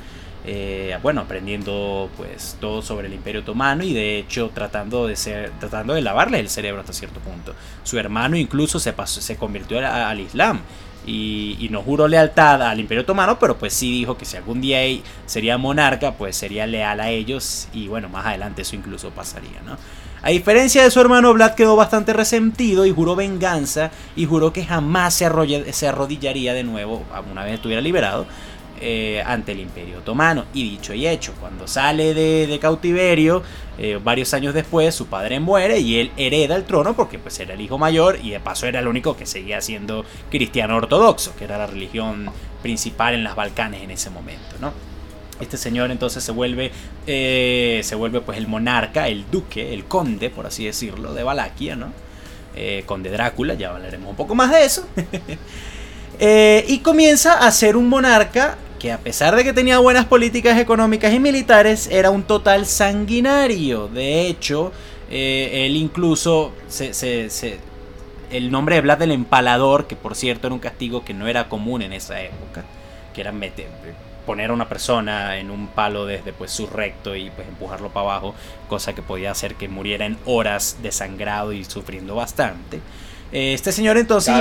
[0.46, 5.50] eh, bueno, aprendiendo pues todo sobre el Imperio Otomano y de hecho tratando de ser,
[5.58, 7.54] tratando de lavarle el cerebro hasta cierto punto.
[7.82, 10.60] Su hermano incluso se pasó, se convirtió al Islam
[11.06, 14.78] y, no juró lealtad al Imperio Otomano, pero pues sí dijo que si algún día
[15.26, 19.76] sería monarca, pues sería leal a ellos y bueno, más adelante eso incluso pasaría, ¿no?
[20.24, 24.64] A diferencia de su hermano, Vlad quedó bastante resentido y juró venganza y juró que
[24.64, 28.24] jamás se, arrodillaría de nuevo, una vez estuviera liberado,
[28.86, 30.44] eh, ante el Imperio Otomano.
[30.52, 33.42] Y dicho y hecho, cuando sale de cautiverio,
[33.78, 37.54] eh, varios años después su padre muere y él hereda el trono porque pues era
[37.54, 41.44] el hijo mayor y de paso era el único que seguía siendo cristiano ortodoxo, que
[41.44, 42.30] era la religión
[42.62, 44.74] principal en las Balcanes en ese momento, ¿no?
[45.40, 46.70] Este señor entonces se vuelve,
[47.06, 51.74] eh, se vuelve pues el monarca, el duque, el conde, por así decirlo, de Valaquia,
[51.74, 51.90] ¿no?
[52.84, 54.86] Conde Drácula, ya hablaremos un poco más de eso.
[56.68, 61.10] y comienza a ser un monarca que a pesar de que tenía buenas políticas económicas
[61.14, 63.88] y militares, era un total sanguinario.
[63.88, 64.72] De hecho,
[65.10, 66.52] eh, él incluso
[68.30, 71.48] el nombre de Vlad el Empalador, que por cierto era un castigo que no era
[71.48, 72.62] común en esa época,
[73.14, 73.68] que era meter,
[74.26, 78.10] poner a una persona en un palo desde pues su recto y pues empujarlo para
[78.10, 78.34] abajo,
[78.68, 82.80] cosa que podía hacer que muriera en horas desangrado y sufriendo bastante.
[83.34, 84.32] Este señor entonces...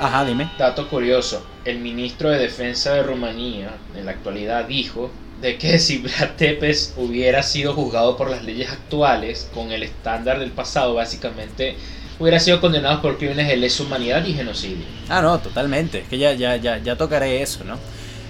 [0.00, 0.50] Ajá, dime.
[0.58, 5.98] Dato curioso, el ministro de Defensa de Rumanía en la actualidad dijo de que si
[5.98, 11.76] Vlad Tepes hubiera sido juzgado por las leyes actuales con el estándar del pasado, básicamente
[12.18, 14.84] hubiera sido condenado por crímenes de lesa humanidad y genocidio.
[15.08, 16.00] Ah, no, totalmente.
[16.00, 17.78] Es que ya, ya, ya, ya tocaré eso, ¿no?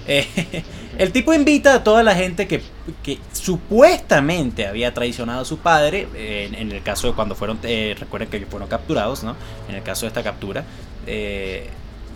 [0.07, 0.27] Eh,
[0.97, 2.61] el tipo invita a toda la gente que,
[3.31, 8.29] supuestamente había traicionado a su padre, eh, en, el caso de cuando fueron, eh, recuerden
[8.29, 9.35] que fueron capturados, ¿no?
[9.69, 10.63] En el caso de esta captura,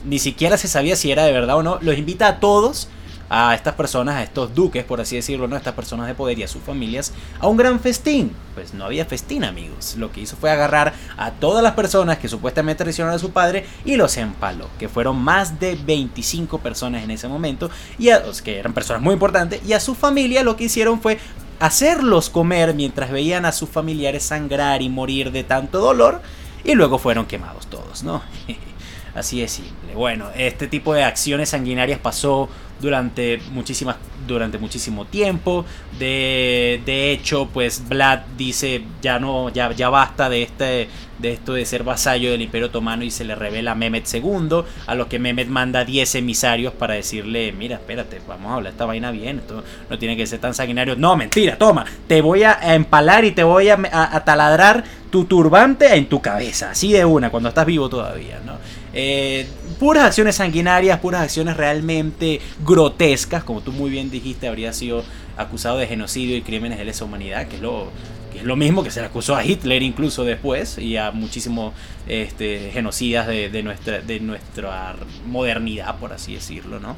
[0.05, 1.79] ni siquiera se sabía si era de verdad o no.
[1.81, 2.87] Los invita a todos
[3.29, 5.55] a estas personas, a estos duques, por así decirlo, ¿no?
[5.55, 8.31] A estas personas de poder y a sus familias, a un gran festín.
[8.55, 9.95] Pues no había festín, amigos.
[9.97, 13.65] Lo que hizo fue agarrar a todas las personas que supuestamente traicionaron a su padre
[13.85, 14.69] y los empaló.
[14.79, 19.13] Que fueron más de 25 personas en ese momento, y a, que eran personas muy
[19.13, 21.19] importantes, y a su familia lo que hicieron fue
[21.59, 26.21] hacerlos comer mientras veían a sus familiares sangrar y morir de tanto dolor,
[26.63, 28.21] y luego fueron quemados todos, ¿no?
[29.15, 29.95] Así de simple.
[29.95, 32.49] Bueno, este tipo de acciones sanguinarias pasó
[32.82, 33.98] durante muchísimas
[34.28, 35.65] durante muchísimo tiempo
[35.98, 41.54] de, de hecho pues Vlad dice ya no ya, ya basta de este de esto
[41.54, 45.10] de ser vasallo del Imperio Otomano y se le revela a Mehmet II, a lo
[45.10, 49.40] que Mehmet manda 10 emisarios para decirle, mira, espérate, vamos a hablar esta vaina bien,
[49.40, 50.96] esto no tiene que ser tan sanguinario.
[50.96, 53.78] No, mentira, toma, te voy a empalar y te voy a,
[54.25, 58.54] taladrar tu turbante en tu cabeza, así de una, cuando estás vivo todavía, ¿no?
[58.94, 59.48] Eh,
[59.80, 65.04] puras acciones sanguinarias, puras acciones realmente grotescas, como tú muy bien dijiste, habría sido
[65.38, 67.92] acusado de genocidio y crímenes de lesa humanidad, que es lo
[68.38, 71.73] es lo mismo que se le acusó a Hitler incluso después y a muchísimos
[72.08, 76.96] este, genocidas de, nuestra, de nuestra modernidad, por así decirlo, ¿no?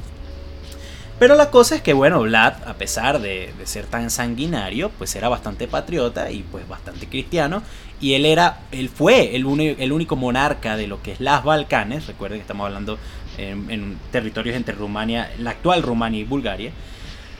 [1.18, 5.28] Pero la cosa es que, bueno, Vlad, a pesar de, ser tan sanguinario, pues era
[5.28, 7.62] bastante patriota y pues bastante cristiano.
[8.00, 9.46] Y él era, él fue el,
[9.78, 12.06] el único monarca de lo que es las Balcanes.
[12.06, 12.98] Recuerden que estamos hablando
[13.36, 16.72] en, en territorios entre Rumania, la actual Rumania y Bulgaria.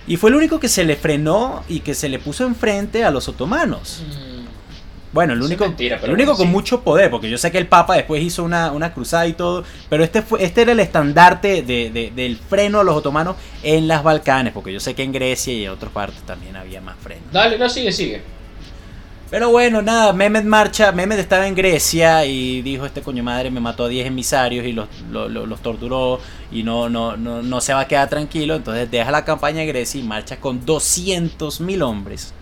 [0.06, 3.11] Y fue el único que se le frenó y que se le puso enfrente a
[3.11, 4.02] los otomanos.
[4.06, 4.40] Mm.
[5.12, 8.22] Bueno, el único, el único con mucho poder, porque yo sé que el Papa después
[8.22, 12.84] hizo una, cruzada y todo, pero este, fue, este era el estandarte del freno a
[12.84, 13.34] los otomanos
[13.64, 16.80] en las Balcanes, porque yo sé que en Grecia y en otras partes también había
[16.80, 17.22] más freno.
[17.32, 18.22] Dale, no, sigue, sigue.
[19.30, 23.60] Pero bueno, nada, Mehmet marcha, Mehmet estaba en Grecia y dijo este coño madre me
[23.60, 26.18] mató a 10 emisarios y los, los, torturó
[26.50, 29.68] y no, no, no, no, se va a quedar tranquilo, entonces deja la campaña en
[29.68, 32.34] Grecia y marcha con 200.000 hombres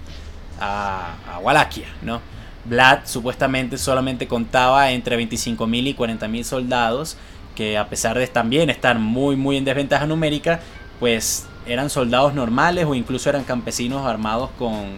[0.59, 2.23] a, a Wallachia, ¿no?
[2.65, 7.19] Vlad supuestamente solamente contaba entre 25.000 y 40.000 soldados
[7.55, 10.61] que a pesar de también estar muy muy en desventaja numérica,
[11.01, 14.97] pues eran soldados normales o incluso eran campesinos armados con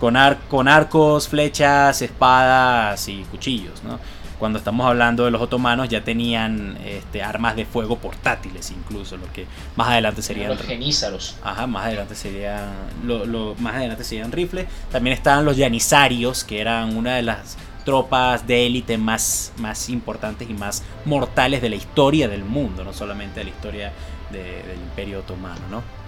[0.00, 0.16] con,
[0.48, 3.82] con arcos, flechas, espadas y cuchillos.
[3.84, 3.98] ¿no?
[4.38, 9.32] Cuando estamos hablando de los otomanos ya tenían este, armas de fuego portátiles incluso, lo
[9.32, 10.50] que más adelante serían...
[10.50, 11.36] Los genízaros.
[11.42, 12.68] Ajá, más adelante serían,
[13.04, 14.66] lo, más adelante serían rifles.
[14.92, 20.50] También estaban los yanisarios, que eran una de las tropas de élite más, más importantes
[20.50, 23.92] y más mortales de la historia del mundo, no solamente de la historia
[24.30, 26.05] del imperio otomano, ¿no?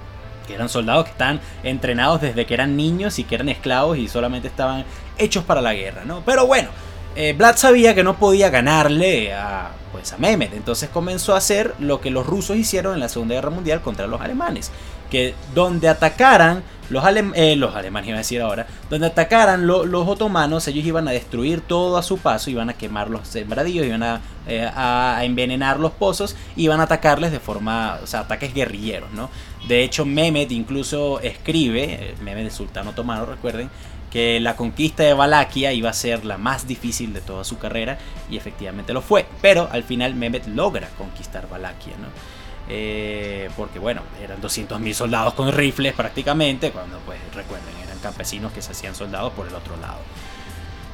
[0.49, 4.09] Que eran soldados que están entrenados desde que eran niños y que eran esclavos y
[4.09, 4.85] solamente estaban
[5.19, 6.23] hechos para la guerra, ¿no?
[6.25, 6.71] Pero bueno,
[7.15, 11.75] eh, Vlad sabía que no podía ganarle a, pues, a Mehmet, entonces comenzó a hacer
[11.79, 14.71] lo que los rusos hicieron en la Segunda Guerra Mundial contra los alemanes,
[15.11, 17.05] que donde atacaran los,
[17.35, 21.61] eh, los alemanes, iba a decir ahora, donde atacaran los otomanos, ellos iban a destruir
[21.61, 24.71] todo a su paso, iban a quemar los sembradíos, iban a, eh,
[25.23, 29.29] envenenar los pozos, iban a atacarles de forma, o sea, ataques guerrilleros, ¿no?
[29.67, 33.69] De hecho, Mehmet incluso escribe, eh, Mehmet del sultán otomano, recuerden,
[34.11, 37.99] que la conquista de Valaquia iba a ser la más difícil de toda su carrera
[38.31, 39.27] y efectivamente lo fue.
[39.43, 42.38] Pero al final Mehmet logra conquistar Valaquia, ¿no?
[42.71, 48.61] Eh, porque bueno, eran 200.000 soldados con rifles prácticamente, cuando pues recuerden, eran campesinos que
[48.61, 49.99] se hacían soldados por el otro lado.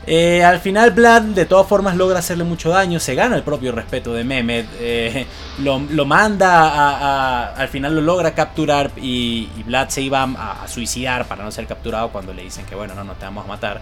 [0.07, 3.73] Eh, al final Vlad de todas formas logra hacerle mucho daño, se gana el propio
[3.73, 5.27] respeto de Mehmet, eh,
[5.61, 11.43] lo, manda a, al final lo logra capturar y, Vlad se iba a, suicidar para
[11.43, 13.81] no ser capturado cuando le dicen que bueno, no, no te vamos a matar.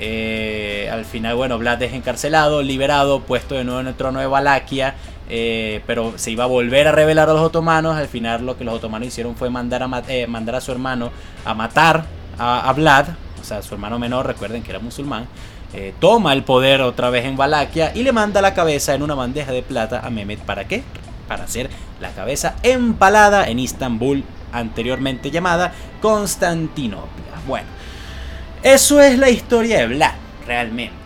[0.00, 4.26] Eh, al final, bueno, Vlad es encarcelado, liberado, puesto de nuevo en el trono de
[4.26, 4.94] Valaquia,
[5.86, 7.96] pero se iba a volver a revelar a los otomanos.
[7.96, 11.10] Al final lo que los otomanos hicieron fue mandar a, mandar a su hermano
[11.44, 12.04] a matar
[12.38, 13.08] a, Vlad
[13.42, 15.26] o sea, su hermano menor, recuerden que era musulmán,
[15.74, 19.14] eh, toma el poder otra vez en Valaquia y le manda la cabeza en una
[19.14, 20.38] bandeja de plata a Mehmet.
[20.40, 20.82] ¿Para qué?
[21.26, 21.68] Para hacer
[22.00, 27.40] la cabeza empalada en Istambul, anteriormente llamada Constantinopla.
[27.46, 27.66] Bueno,
[28.62, 30.14] eso es la historia de Vlad,
[30.46, 31.02] realmente.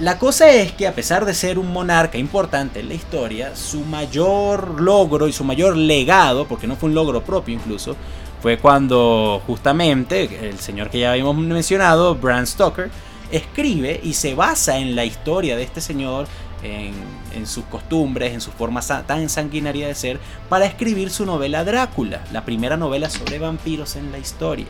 [0.00, 3.80] La cosa es que a pesar de ser un monarca importante en la historia, su
[3.84, 7.96] mayor logro y su mayor legado, porque no fue un logro propio incluso,
[8.42, 12.90] fue cuando justamente el señor que ya habíamos mencionado, Bram Stoker,
[13.30, 16.26] escribe y se basa en la historia de este señor,
[16.62, 22.22] en, sus costumbres, en su forma tan sanguinaria de ser, para escribir su novela Drácula,
[22.32, 24.66] la primera novela sobre vampiros en la historia.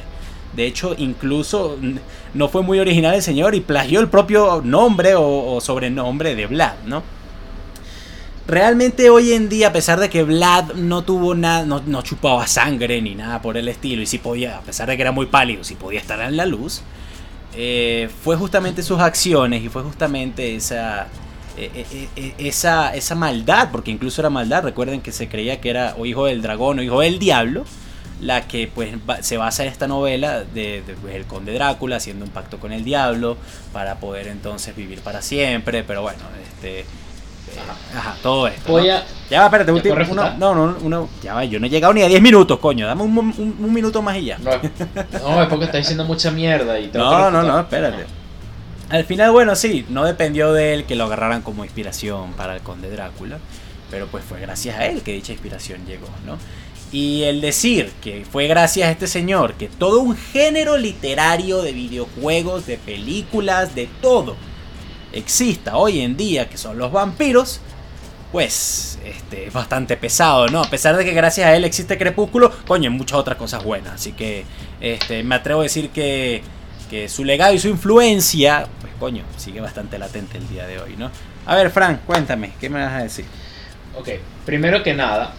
[0.57, 1.79] De hecho, incluso
[2.33, 6.47] no fue muy original el señor y plagió el propio nombre o, o sobrenombre de
[6.47, 7.03] Vlad, ¿no?
[8.47, 13.01] Realmente hoy en día, a pesar de que Vlad no tuvo nada, no, chupaba sangre
[13.01, 15.65] ni nada por el estilo, y si podía, a pesar de que era muy pálido,
[15.65, 16.83] si podía estar en la luz,
[17.57, 21.07] eh, fue justamente sus acciones y fue justamente esa,
[21.57, 21.87] eh,
[22.17, 26.05] eh, esa, esa maldad, porque incluso era maldad, recuerden que se creía que era o
[26.05, 27.65] hijo del dragón o hijo del diablo,
[28.21, 28.91] la que pues
[29.21, 32.85] se basa en esta novela de, pues, el conde Drácula haciendo un pacto con el
[32.85, 33.37] diablo
[33.73, 36.19] para poder entonces vivir para siempre, pero bueno,
[36.57, 36.85] este
[37.97, 38.73] ajá, todo esto.
[38.73, 38.95] Voy ¿no?
[38.95, 39.03] a.
[39.31, 40.39] Ya va, espérate, ¿Te último- puedo uno, refutar?
[40.39, 43.03] no, no, uno, ya va, yo no he llegado ni a 10 minutos, coño, dame
[43.03, 44.39] un, un- un minuto más y ya.
[44.39, 44.51] No,
[45.21, 48.07] no, es porque está diciendo mucha mierda y No, no, no, espérate.
[48.91, 52.63] Al final, bueno, sí, no dependió de él que lo agarraran como inspiración para el
[52.63, 53.39] conde Drácula,
[53.91, 56.37] pero pues fue gracias a él que dicha inspiración llegó, ¿no?
[56.95, 61.73] Y el decir que fue gracias a este señor que todo un género literario de
[61.73, 64.37] videojuegos, de películas, de todo
[65.13, 67.61] exista hoy en día, que son los vampiros,
[68.31, 70.63] pues este, es bastante pesado, ¿no?
[70.63, 73.95] A pesar de que gracias a él existe Crepúsculo, coño, hay muchas otras cosas buenas.
[73.95, 74.45] Así que
[74.81, 76.43] este, me atrevo a decir que,
[76.89, 80.95] que su legado y su influencia, pues coño, sigue bastante latente el día de hoy,
[80.97, 81.11] ¿no?
[81.45, 83.25] A ver, Frank, cuéntame, ¿qué me vas a decir?
[83.97, 84.11] Ok,
[84.47, 85.35] primero que nada,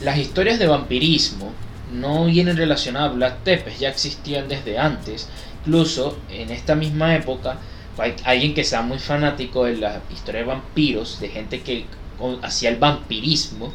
[0.00, 1.52] las historias de vampirismo
[1.92, 5.28] no vienen relacionadas a Vlad Tepes, ya existían desde antes.
[5.60, 7.58] Incluso en esta misma época,
[7.98, 11.84] hay alguien que sea muy fanático de la historia de vampiros, de gente que
[12.42, 13.72] hacía el vampirismo,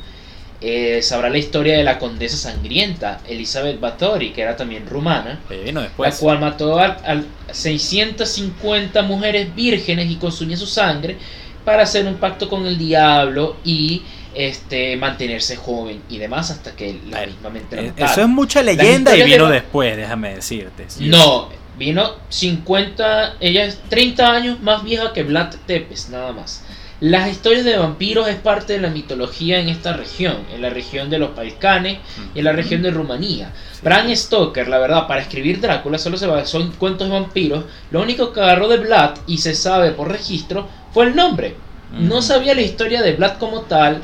[0.62, 6.12] eh, sabrá la historia de la condesa sangrienta, Elizabeth Bathory, que era también rumana, la
[6.12, 11.18] cual mató a, a 650 mujeres vírgenes y consumía su sangre
[11.66, 14.02] para hacer un pacto con el diablo y
[14.36, 17.94] este mantenerse joven y demás hasta que la Bueno, misma mente Eh.
[17.98, 20.86] Eso es mucha leyenda y de vino la- después, déjame decirte.
[20.88, 21.06] sí.
[21.08, 26.64] No, vino 50, ella es 30 años más vieja que Vlad Tepes, nada más.
[27.02, 31.10] Las historias de vampiros es parte de la mitología en esta región, en la región
[31.10, 31.98] de los Balcanes
[32.34, 33.52] y en la región de Rumanía.
[33.74, 33.82] Sí.
[33.84, 37.66] Bram Stoker, la verdad, para escribir Drácula solo se basó en cuentos de vampiros.
[37.92, 41.56] Lo único que agarró de Vlad y se sabe por registro fue el nombre.
[42.00, 44.02] No sabía la historia de Vlad como tal.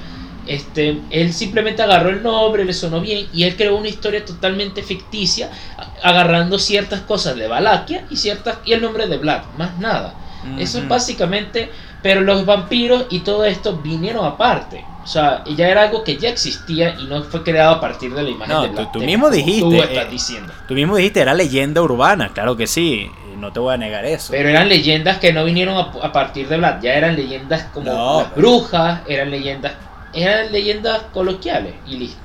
[0.48, 4.82] Este, él simplemente agarró el nombre, le sonó bien y él creó una historia totalmente
[4.84, 5.50] ficticia,
[6.04, 10.16] agarrando ciertas cosas de Valaquia y ciertas y el nombre de Vlad, más nada.
[10.58, 11.70] Eso es básicamente,
[12.02, 14.84] pero los vampiros y todo esto vinieron aparte.
[15.04, 18.24] O sea, ya era algo que ya existía y no fue creado a partir de
[18.24, 20.54] la imagen No, de tú- Vlad tú Tepes, mismo dijiste, Tú estás eh, diciendo.
[20.68, 24.32] Tú mismo dijiste, era leyenda urbana, claro que sí, no te voy a negar eso.
[24.32, 27.92] Pero eran leyendas que no vinieron a, a partir de Vlad, ya eran leyendas como
[27.92, 29.74] No, las brujas, eran leyendas,
[30.14, 32.18] eran leyendas coloquiales y listo.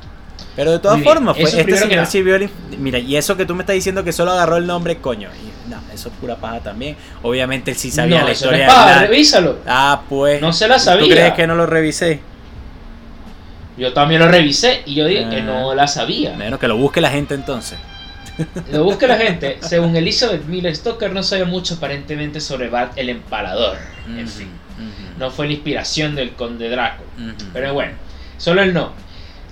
[0.55, 2.07] Pero de todas Muy formas, fue, este señor
[2.43, 4.99] el inf- Mira, y eso que tú me estás diciendo que solo agarró el nombre,
[4.99, 5.28] coño.
[5.43, 6.97] y- no, eso es pura paja también.
[7.22, 9.59] Obviamente él sí sabía no, la eso no historia es paja, de revísalo.
[9.66, 10.41] Ah, pues.
[10.41, 11.14] No se la ¿Tú sabía.
[11.14, 12.20] crees que no lo revisé?
[13.76, 15.45] Yo también lo revisé y yo dije que Ah.
[15.45, 16.34] no la sabía.
[16.34, 17.78] Menos que lo busque la gente entonces.
[18.70, 19.59] Lo busca la gente.
[19.62, 23.78] Según Elizabeth Miller Stoker, no sabía mucho aparentemente sobre Bart el Empalador.
[24.07, 24.30] En Ujú,
[25.18, 27.09] no fue la inspiración del Conde Drácula.
[27.16, 27.51] ujú.
[27.53, 27.93] Pero bueno,
[28.39, 28.93] solo el no.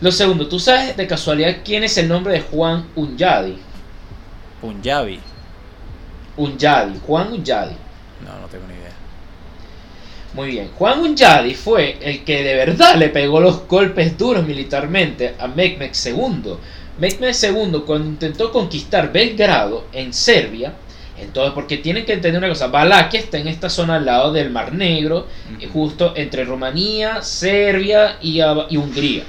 [0.00, 3.56] Lo segundo, ¿tú sabes de casualidad quién es el nombre de Juan Unyadi?
[4.60, 5.20] Punjabi.
[6.36, 7.74] Unyadi, Juan Unyadi.
[8.24, 8.90] No, no tengo ni idea.
[10.34, 15.36] Muy bien, Juan Unyadi fue el que de verdad le pegó los golpes duros militarmente
[15.38, 16.54] a Mehmed II.
[16.98, 20.74] Mehmed II cuando intentó conquistar Belgrado en Serbia,
[21.18, 24.50] entonces porque tienen que entender una cosa, Valaquia está en esta zona al lado del
[24.50, 25.26] Mar Negro,
[25.60, 28.40] eh, justo entre Rumanía, Serbia y,
[28.76, 29.22] Hungría.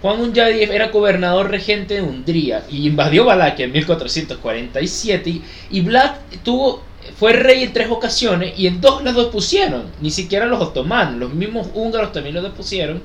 [0.00, 6.12] Juan Unyadi era gobernador regente de Hungría y invadió Valaquia en 1447 y, y Vlad
[6.44, 6.84] tuvo,
[7.16, 11.34] fue rey en tres ocasiones y en dos las depusieron, ni siquiera los otomanos, los
[11.34, 13.02] mismos húngaros también los depusieron,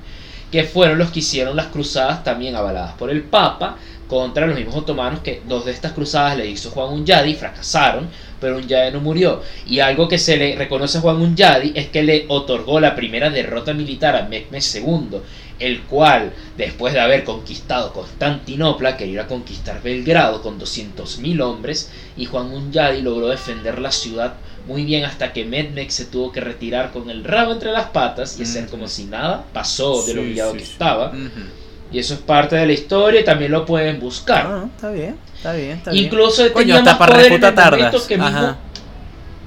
[0.51, 3.77] que fueron los que hicieron las cruzadas también avaladas por el Papa
[4.13, 8.07] contra los mismos otomanos que dos de estas cruzadas le hizo Juan Unyadi fracasaron,
[8.39, 9.41] pero Unyadi no murió.
[9.65, 13.31] Y algo que se le reconoce a Juan Unyadi es que le otorgó la primera
[13.31, 15.17] derrota militar a Mehmed II,
[15.57, 21.89] el cual, después de haber conquistado Constantinopla, quería ir a conquistar Belgrado con 200.000 hombres,
[22.15, 24.35] y Juan Unyadi logró defender la ciudad
[24.67, 28.39] muy bien hasta que Mehmed se tuvo que retirar con el rabo entre las patas
[28.39, 30.71] y hacer como si nada pasó de lo humillado sí, que sí.
[30.71, 31.11] estaba.
[31.93, 34.45] Y eso es parte de la historia y también lo pueden buscar.
[34.47, 36.05] Ah, está bien, está bien, está bien.
[36.05, 38.55] Incluso Coño, tenía más poder en el momento que mismo,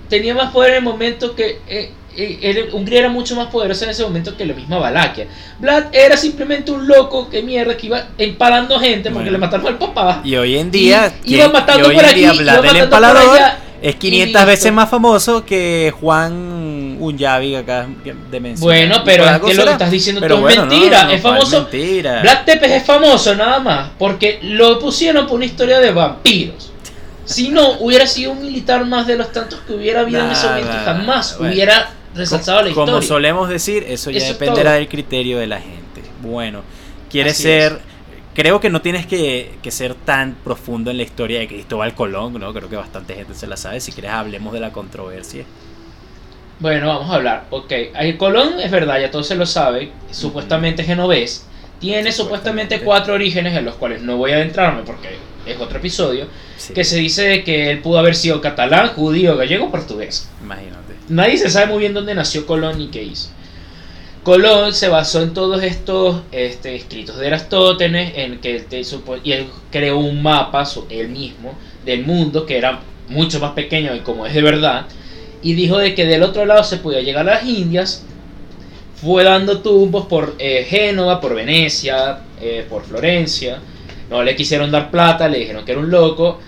[0.09, 3.90] tenía más poder en el momento que eh, eh, Hungría era mucho más poderosa en
[3.90, 5.26] ese momento que la misma Valaquia.
[5.59, 9.32] Vlad era simplemente un loco que mierda que iba empalando gente porque Bueno.
[9.32, 10.20] le mataron al papá.
[10.24, 13.59] Y hoy en día, Y iba ¿quién- matando por aquí, iba el matando por allá,
[13.83, 14.47] es y 500 listo.
[14.47, 17.87] veces más famoso que Juan Unyavi acá
[18.31, 18.59] de mencionar.
[18.79, 21.03] Bueno, pero es que lo que estás diciendo Pero tú bueno, es mentira.
[21.03, 21.62] no, no, es ¿cuál famoso.
[21.62, 22.22] mentira.
[22.22, 26.72] Vlad Tepes es famoso nada más porque lo pusieron por una historia de vampiros.
[27.24, 30.47] Si no, hubiera sido un militar más de los tantos que hubiera habido en ese
[30.47, 31.53] momento nah, jamás bueno.
[31.53, 33.09] hubiera resaltado la Como historia.
[33.09, 34.79] solemos decir, eso ya Eso dependerá todo.
[34.79, 36.03] del criterio de la gente.
[36.22, 36.62] Bueno,
[37.11, 37.81] quiere Así ser.
[38.37, 42.34] Creo que no tienes que, que ser tan profundo en la historia de Cristóbal Colón,
[42.39, 42.53] ¿no?
[42.53, 43.80] Creo que bastante gente se la sabe.
[43.80, 45.47] Si quieres, hablemos de la controversia.
[46.59, 47.47] Bueno, vamos a hablar.
[47.49, 51.47] Ok, el Colón es verdad, ya todos se lo saben, supuestamente genovés.
[51.80, 55.16] Tiene supuestamente cuatro orígenes en los cuales no voy a adentrarme porque
[55.47, 56.26] es otro episodio.
[56.59, 56.74] Sí.
[56.74, 60.28] Que se dice que él pudo haber sido catalán, judío, gallego, portugués.
[60.43, 60.93] Imagínate.
[61.09, 63.30] Nadie se sabe muy bien dónde nació Colón ni qué hizo.
[64.27, 68.85] Colón se basó en todos estos este, escritos de Aristóteles, en que él
[69.22, 71.55] y él creó un mapa, él mismo,
[71.85, 74.87] del mundo que era mucho más pequeño de como es de verdad,
[75.43, 78.05] y dijo de que del otro lado se podía llegar a las Indias,
[79.01, 83.61] fue dando tumbos por eh, Génova, por Venecia, eh, por Florencia,
[84.11, 86.41] no le quisieron dar plata, le dijeron que era un loco,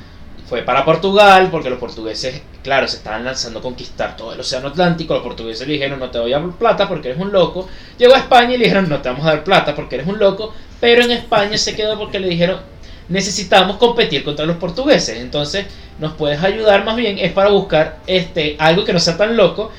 [0.49, 4.69] fue para Portugal, porque los portugueses, claro, se estaban lanzando a conquistar todo el océano
[4.69, 7.69] Atlántico, los portugueses le dijeron no te voy a dar plata porque eres un loco,
[7.99, 10.19] llegó a España y le dijeron no te vamos a dar plata porque eres un
[10.19, 12.61] loco, pero en España se quedó porque le dijeron
[13.09, 15.67] necesitamos competir contra los portugueses, entonces
[15.99, 19.71] nos puedes ayudar más bien, es para buscar este, algo que no sea tan loco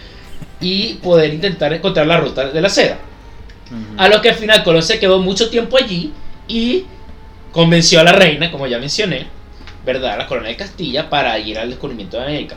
[0.61, 2.97] y poder intentar encontrar la ruta de la seda.
[3.97, 6.11] A lo que al final Colón se quedó mucho tiempo allí
[6.47, 6.85] y
[7.51, 9.27] convenció a la reina, como ya mencioné,
[9.85, 10.17] ¿verdad?
[10.17, 12.55] La corona de Castilla para ir al descubrimiento de América.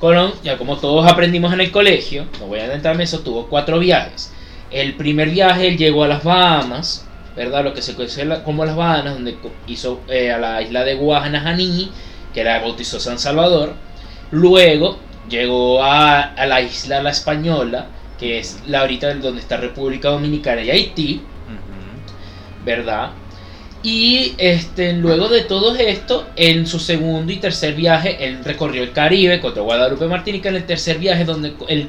[0.00, 3.46] Colón, ya como todos aprendimos en el colegio, no voy a adentrarme en eso, tuvo
[3.46, 4.32] cuatro viajes.
[4.70, 7.64] El primer viaje él llegó a las Bahamas, ¿verdad?
[7.64, 9.36] Lo que se conoce como las Bahamas, donde
[9.66, 11.90] hizo eh, a la isla de Guanajaní,
[12.34, 13.74] que la bautizó San Salvador.
[14.30, 14.98] Luego
[15.30, 17.86] llegó a, a la isla La Española,
[18.18, 21.22] que es la ahorita donde está República Dominicana y Haití.
[22.66, 23.10] ¿verdad?
[23.82, 28.92] Y este, luego de todo esto, en su segundo y tercer viaje, él recorrió el
[28.92, 30.48] Caribe contra Guadalupe Martínica.
[30.48, 31.88] En el tercer viaje, donde él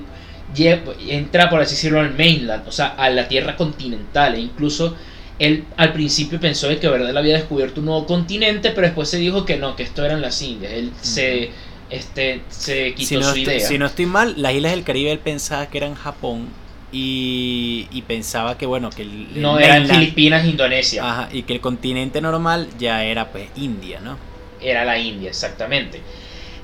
[1.09, 4.35] entra, por así decirlo, al mainland, o sea, a la tierra continental.
[4.35, 4.95] E incluso
[5.39, 9.09] él al principio pensó de que verdad él había descubierto un nuevo continente, pero después
[9.09, 10.73] se dijo que no, que esto eran las Indias.
[10.73, 11.51] Él se,
[11.89, 13.67] este, se quitó Si no, su estoy, idea.
[13.67, 16.47] si no estoy mal, las islas del Caribe él pensaba que eran Japón
[16.91, 21.03] y, y pensaba que bueno que el, no eran mainland- Filipinas, Indonesia.
[21.09, 24.17] ajá, y que el continente normal ya era pues India, ¿no?
[24.61, 26.01] era la India, exactamente.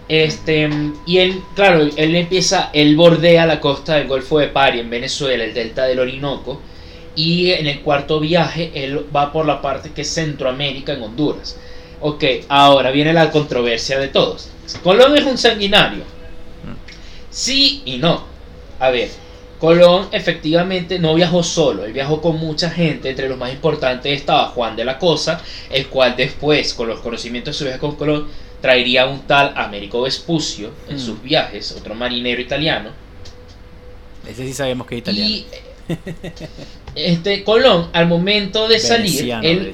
[0.09, 0.67] Este,
[1.05, 5.43] y él, claro, él empieza, él bordea la costa del Golfo de Pari en Venezuela,
[5.43, 6.59] el delta del Orinoco,
[7.15, 11.57] y en el cuarto viaje él va por la parte que es Centroamérica en Honduras.
[12.01, 14.49] Ok, ahora viene la controversia de todos.
[14.83, 16.03] Colón es un sanguinario.
[17.29, 18.23] Sí y no.
[18.79, 19.09] A ver,
[19.63, 24.49] Colón efectivamente no viajó solo, él viajó con mucha gente, entre los más importantes estaba
[24.49, 28.27] Juan de la Cosa, el cual después, con los conocimientos de su viaje con Colón,
[28.59, 30.99] traería un tal Américo Vespucio en Mm.
[30.99, 32.89] sus viajes, otro marinero italiano.
[34.27, 35.29] Ese sí sabemos que es italiano.
[35.33, 35.45] Y
[36.95, 39.73] este Colón, al momento de salir, Veneciano,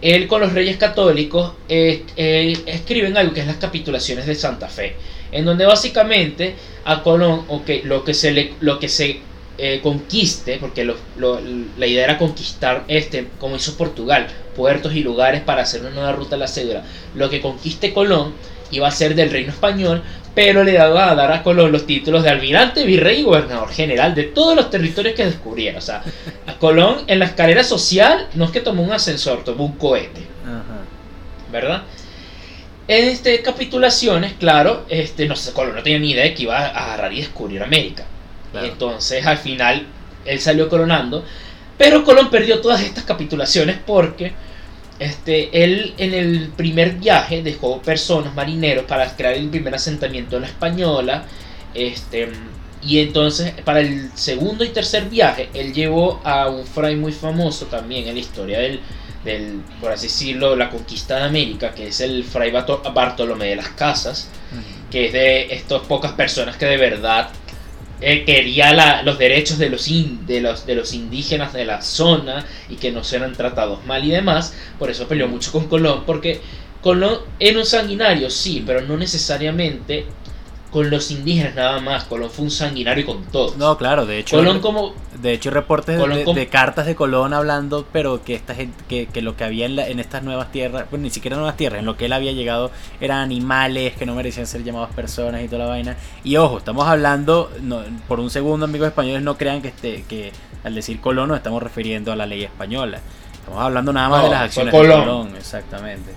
[0.00, 4.68] él con los reyes católicos eh, eh, escriben algo que es las capitulaciones de Santa
[4.68, 4.94] Fe,
[5.32, 6.54] en donde básicamente
[6.84, 9.20] a Colón, ok, lo que se le, lo que se
[9.58, 11.38] eh, conquiste, porque lo- lo-
[11.76, 14.26] la idea era conquistar este, como hizo Portugal,
[14.56, 16.82] puertos y lugares para hacer una nueva ruta a la cédula.
[17.14, 18.32] Lo que conquiste Colón
[18.70, 20.02] iba a ser del reino español,
[20.34, 24.14] pero le daba a dar a Colón los títulos de almirante, virrey y gobernador general
[24.14, 25.76] de todos los territorios que descubriera.
[25.78, 26.02] O sea,
[26.46, 30.22] a Colón en la escalera social no es que tomó un ascensor, tomó un cohete.
[30.46, 30.84] Ajá.
[31.52, 31.82] ¿verdad?
[32.90, 36.58] En este capitulaciones, claro, este, no sé, Colón no tenía ni idea de que iba
[36.58, 38.04] a agarrar y descubrir América.
[38.50, 38.66] Claro.
[38.66, 39.86] Entonces, al final,
[40.24, 41.24] él salió coronando.
[41.78, 44.32] Pero Colón perdió todas estas capitulaciones porque
[44.98, 50.42] este, él en el primer viaje dejó personas, marineros, para crear el primer asentamiento en
[50.42, 51.22] la Española.
[51.72, 52.28] Este,
[52.82, 57.66] y entonces, para el segundo y tercer viaje, él llevó a un fray muy famoso
[57.66, 58.80] también en la historia del,
[59.24, 63.68] del, por así decirlo, la conquista de América, que es el fray Bartolomé de las
[63.68, 64.28] Casas,
[64.90, 67.30] que es de estas pocas personas que de verdad
[68.02, 71.82] eh, quería la- los derechos de los, in- de, los, de los indígenas de la
[71.82, 74.54] zona y que no sean tratados mal y demás.
[74.78, 76.40] Por eso peleó mucho con Colón, porque
[76.80, 80.06] Colón era un sanguinario, sí, pero no necesariamente
[80.70, 82.04] con los indígenas nada más.
[82.04, 83.56] Colón fue un sanguinario con todos.
[83.56, 84.36] No, claro, de hecho.
[84.36, 84.94] Colón como...
[85.20, 88.34] De hecho, hay reportes de- Colón de, com- de cartas de Colón hablando, pero que
[88.34, 91.10] esta gente, que, que lo que había en, la- en estas nuevas tierras, bueno, ni
[91.10, 94.62] siquiera nuevas tierras, en lo que él había llegado eran animales que no merecían ser
[94.64, 95.96] llamados personas y toda la vaina.
[96.24, 100.32] Y ojo, estamos hablando, no, por un segundo, amigos españoles, no crean que, este, que
[100.64, 103.00] al decir Colón nos estamos refiriendo a la ley española.
[103.34, 105.00] Estamos hablando nada más No, de las acciones Colón.
[105.00, 106.12] de Colón, exactamente.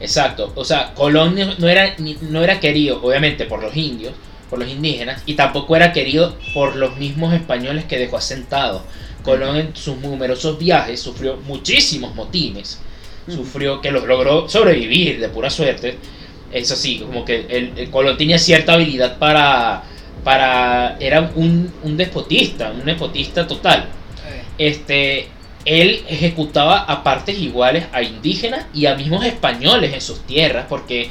[0.00, 4.14] Exacto, o sea, Colón no- era, no era querido, obviamente, por los indios,
[4.48, 8.82] por los indígenas, y tampoco era querido por los mismos españoles que dejó asentados.
[9.22, 12.80] Colón en sus numerosos viajes sufrió muchísimos motines,
[13.28, 15.98] sufrió que los logró sobrevivir de pura suerte.
[16.50, 19.84] Eso sí, como que el, el Colón tenía cierta habilidad para
[20.24, 23.86] para era un, un despotista, un nepotista total.
[24.58, 25.28] Este,
[25.64, 31.10] él ejecutaba a partes iguales a indígenas y a mismos españoles en sus tierras, porque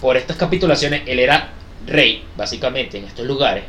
[0.00, 1.50] por estas capitulaciones él era
[1.86, 3.64] rey, básicamente, en estos lugares.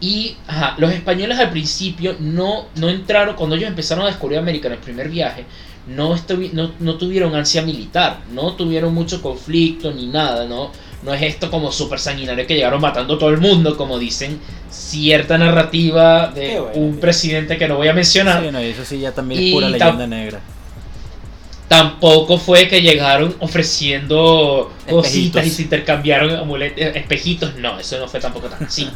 [0.00, 0.36] Y
[0.78, 4.80] los españoles al principio no, no entraron, cuando ellos empezaron a descubrir América en el
[4.80, 5.44] primer viaje,
[5.86, 6.16] no,
[6.52, 10.70] no, no tuvieron ansia militar, no tuvieron mucho conflicto ni nada, ¿no?
[11.02, 14.40] No es esto como super sanguinario que llegaron matando a todo el mundo, como dicen
[14.70, 18.42] cierta narrativa de un presidente que no voy a mencionar.
[18.42, 20.40] Sí, no, eso sí ya también es pura leyenda negra.
[21.68, 27.56] Tampoco fue que llegaron ofreciendo cositas y se intercambiaron amuletos, espejitos.
[27.56, 28.88] No, eso no fue tampoco tan así.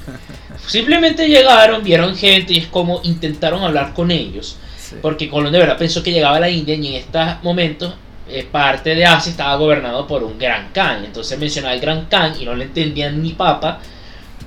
[0.66, 4.57] Simplemente llegaron, vieron gente y es como intentaron hablar con ellos.
[5.03, 7.94] Porque Colón de verdad pensó que llegaba a la India y en estos momentos
[8.31, 11.05] eh, parte de Asia estaba gobernado por un gran Khan.
[11.05, 13.81] Entonces mencionaba el gran Khan y no le entendían ni papa.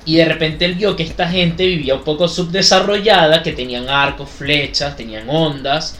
[0.04, 4.28] Y de repente él vio que esta gente vivía un poco subdesarrollada, que tenían arcos,
[4.28, 5.98] flechas, tenían ondas,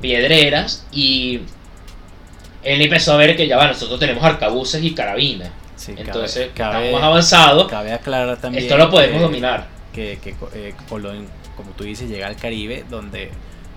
[0.00, 0.86] piedreras.
[0.92, 1.40] Y
[2.62, 5.50] él empezó a ver que ya va, nosotros tenemos arcabuces y carabinas.
[5.88, 7.68] Entonces, estamos más avanzados.
[7.68, 8.64] Cabe aclarar también.
[8.64, 9.68] Esto lo podemos dominar.
[9.92, 11.26] Que, que eh, Colón,
[11.56, 13.30] como tú dices, llega al Caribe, donde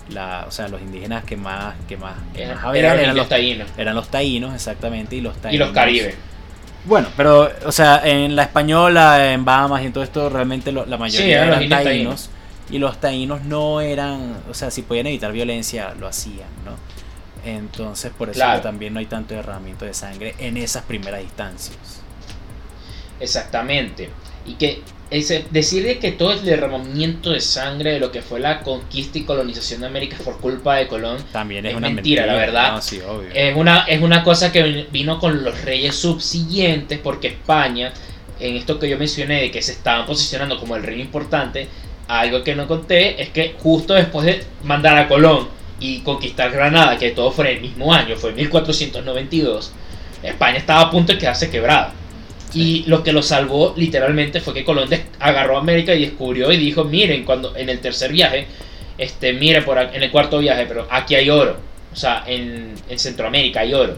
[0.10, 3.68] la, o sea, los indígenas que más, que más, eran, eran, los taínos.
[3.78, 5.55] Eran los taínos, exactamente, y los taínos.
[5.55, 6.16] Y los caribes.
[6.86, 10.97] Bueno, pero, o sea, en la española, en Bahamas y en todo esto, realmente la
[10.97, 12.30] mayoría eran taínos,
[12.70, 16.76] Y los taínos no eran, o sea, si podían evitar violencia, lo hacían, ¿no?
[17.45, 21.78] Entonces, por eso también no hay tanto derramamiento de sangre en esas primeras instancias.
[23.20, 24.10] Exactamente.
[24.45, 28.62] Y que ese, decirle que todo el derramamiento de sangre de lo que fue la
[28.62, 32.82] conquista y colonización de América por culpa de Colón también es, una mentira, la verdad.
[33.34, 37.93] Es, una, es una cosa que vino con los reyes subsiguientes porque España,
[38.39, 41.68] en esto que yo mencioné de que se estaban posicionando como el rey importante,
[42.08, 45.47] algo que no conté es que justo después de mandar a Colón
[45.80, 49.72] y conquistar Granada, que todo fue en el mismo año, fue en 1492,
[50.24, 51.93] España estaba a punto de quedarse quebrada.
[52.53, 54.89] Y lo que lo salvó literalmente fue que Colón
[55.19, 58.47] agarró a América y descubrió y dijo, miren, cuando en el tercer viaje,
[58.97, 61.57] este, mire por en el cuarto viaje, pero aquí hay oro.
[61.91, 63.97] O sea, en, Centroamérica hay oro.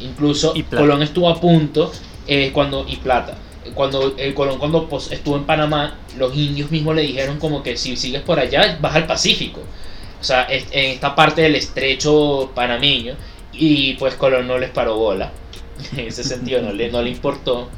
[0.00, 1.92] Incluso Colón estuvo a punto
[2.26, 3.36] eh, cuando y plata.
[3.74, 7.76] Cuando el Colón cuando pues, estuvo en Panamá, los indios mismos le dijeron como que
[7.76, 9.60] si sigues por allá vas al Pacífico.
[10.20, 13.14] O sea, en esta parte del estrecho panameño
[13.52, 15.32] y pues Colón no les paró bola.
[15.96, 17.68] En ese sentido no le, no le importó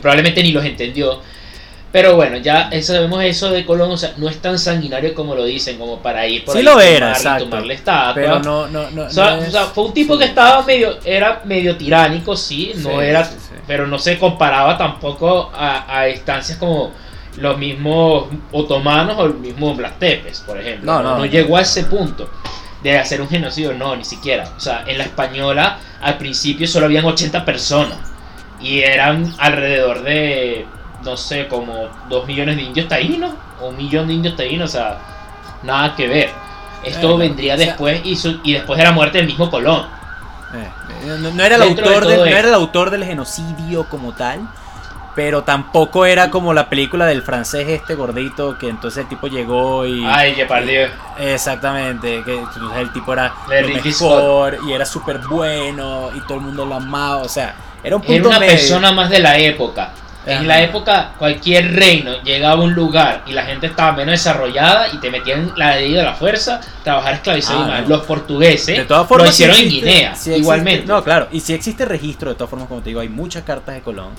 [0.00, 1.20] probablemente ni los entendió.
[1.94, 5.44] Pero bueno, ya sabemos eso de Colón, o sea, no es tan sanguinario como lo
[5.44, 8.14] dicen, como para ir por sí lo era, y tomarle estatua.
[8.14, 9.04] Pero no, no, no.
[9.04, 9.38] O sea,
[9.72, 13.30] fue un tipo que estaba medio, era medio tiránico, sí, no era,
[13.68, 16.90] pero no se comparaba tampoco a, a instancias como
[17.36, 20.92] los mismos otomanos o los mismos blastepes, por ejemplo.
[20.92, 22.28] No, no, no, llegó a ese punto
[22.82, 24.52] de hacer un genocidio, no, ni siquiera.
[24.56, 28.13] O sea, en la española al principio solo habían 80 personas
[28.64, 30.66] y eran alrededor de,
[31.02, 34.72] no sé, como 2 millones de indios taínos, o un millón de indios taínos, o
[34.72, 34.98] sea,
[35.62, 36.30] nada que ver.
[36.82, 39.86] Esto vendría después y, y después de la muerte del mismo Colón.
[40.54, 44.40] Eh, no, era el autor no era el autor del genocidio como tal,
[45.14, 49.86] pero tampoco era como la película del francés este gordito que entonces el tipo llegó
[49.86, 50.88] y ay que perdió
[51.18, 56.44] exactamente que entonces el tipo era lo mejor y era súper bueno y todo el
[56.44, 57.54] mundo lo amaba o sea
[57.84, 59.92] era, una persona más de la época.
[60.26, 64.88] En la época, cualquier reino llegaba a un lugar y la gente estaba menos desarrollada
[64.90, 67.70] y te metían la ley de la fuerza, trabajar esclavizado.
[67.70, 70.86] Ah, Los portugueses de todas formas, lo hicieron en Guinea, igualmente.
[70.86, 73.74] no, claro, y si existe registro, de todas formas, como te digo, hay muchas cartas
[73.74, 74.12] de Colón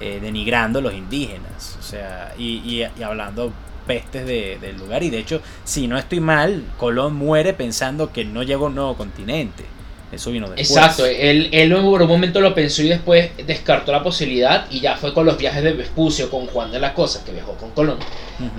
[0.00, 3.52] eh, denigrando a los indígenas, o sea, y, hablando
[3.86, 5.02] pestes del lugar.
[5.02, 8.76] Y de hecho, si no estoy mal, Colón muere pensando que no llegó a un
[8.76, 9.64] nuevo continente.
[10.12, 10.70] Eso vino después.
[10.70, 14.96] Exacto, él, él por un momento lo pensó y después descartó la posibilidad y ya
[14.96, 17.98] fue con los viajes de Vespucio, con Juan de la Cosa, que viajó con Colón,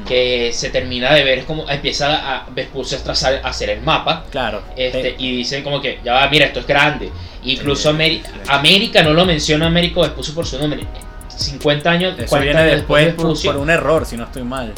[0.08, 4.26] que se termina de ver, es como empieza a Vespucio a hacer el mapa.
[4.32, 4.62] Claro.
[4.78, 7.10] Este, Y dicen como que, ya va, mira, esto es grande.
[7.44, 10.86] Incluso América no lo menciona Américo Vespucio por su nombre.
[11.42, 14.74] 50 años, Eso viene después, por un error, si no estoy mal.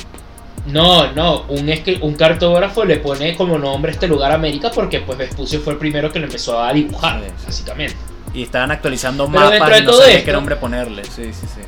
[0.66, 5.60] No, no, un, un cartógrafo le pone como nombre este lugar América porque pues Vespucio
[5.60, 7.98] fue el primero que lo empezó a dibujar, básicamente.
[8.34, 11.04] Y estaban actualizando mapas y no sabía qué nombre ponerle.
[11.04, 11.62] Sí, sí, sí,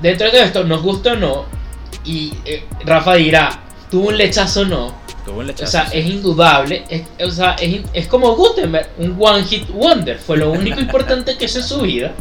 [0.00, 1.46] Dentro de todo esto, nos gusta o no,
[2.04, 3.60] y eh, Rafa dirá,
[3.90, 4.94] ¿tuvo un lechazo o no?
[5.24, 5.64] Tuvo un lechazo.
[5.64, 10.18] O sea, es indudable, es, o sea, es, es como Gutenberg, un one hit wonder,
[10.18, 12.12] fue lo único importante que hizo en su vida.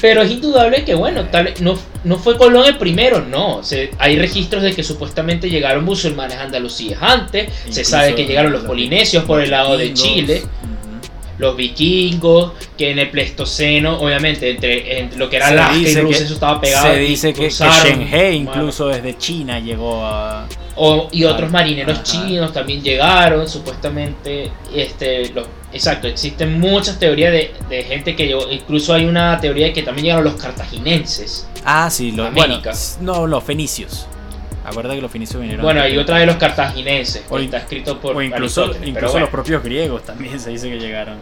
[0.00, 3.60] Pero es indudable que, bueno, tal no, no fue Colón el primero, no.
[3.98, 7.52] hay registros de que supuestamente llegaron musulmanes andalusíes antes.
[7.70, 10.42] se sabe que llegaron los, polinesios por el lado de Chile.
[11.38, 16.32] Los vikingos, que en el Pleistoceno, obviamente, entre, lo que era Alaska y Rusia, eso
[16.32, 16.94] estaba pegado.
[16.94, 17.50] Se dice que,
[18.10, 20.48] que incluso desde China llegó a.
[21.12, 24.50] y otros marineros chinos también llegaron, supuestamente.
[24.74, 28.50] Este, los, exacto, existen muchas teorías de, gente que llegó.
[28.50, 31.48] Incluso hay una teoría de que también llegaron los cartaginenses.
[31.64, 32.60] Ah, sí, los, bueno,
[33.00, 34.06] no, los fenicios.
[34.64, 35.64] Acuerda que los fenicios vinieron.
[35.64, 38.16] Bueno, hay otra de los cartaginenses, o está escrito por.
[38.16, 41.18] O incluso, incluso los propios griegos también se dice que llegaron.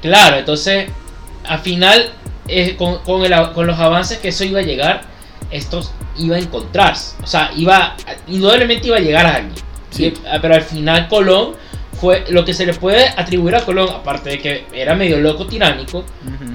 [0.00, 0.90] Claro, entonces,
[1.44, 2.10] al final,
[2.46, 5.02] eh, con, con, el, con, los avances que eso iba a llegar,
[5.50, 5.82] esto
[6.18, 7.16] iba a encontrarse.
[7.22, 7.96] O sea, iba,
[8.28, 9.64] indudablemente iba a llegar a alguien.
[10.42, 11.54] Pero al final Colón
[12.00, 15.46] fue lo que se le puede atribuir a Colón, aparte de que era medio loco
[15.46, 16.04] tiránico,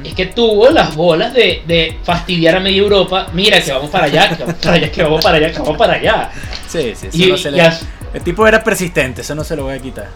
[0.04, 3.28] es que tuvo las bolas de, fastidiar a media Europa.
[3.34, 5.78] Mira, que vamos para allá, que vamos para allá, que vamos para allá, que vamos
[5.78, 6.32] para allá.
[6.68, 7.32] Sí, sí,
[8.14, 10.08] El tipo era persistente, eso no se lo voy a quitar.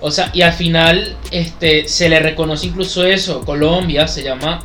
[0.00, 3.44] O sea, y al final este, se le reconoce incluso eso.
[3.44, 4.60] Colombia se llama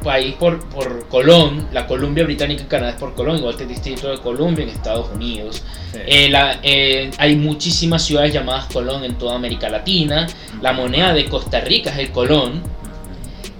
[0.00, 3.68] país por, por Colón, la Columbia Británica y Canadá es por Colón, igual que el
[3.68, 5.62] Distrito de Columbia en Estados Unidos.
[5.94, 6.32] Eh,
[6.62, 10.26] eh, hay muchísimas ciudades llamadas Colón en toda América Latina.
[10.60, 12.62] La moneda de Costa Rica es el Colón.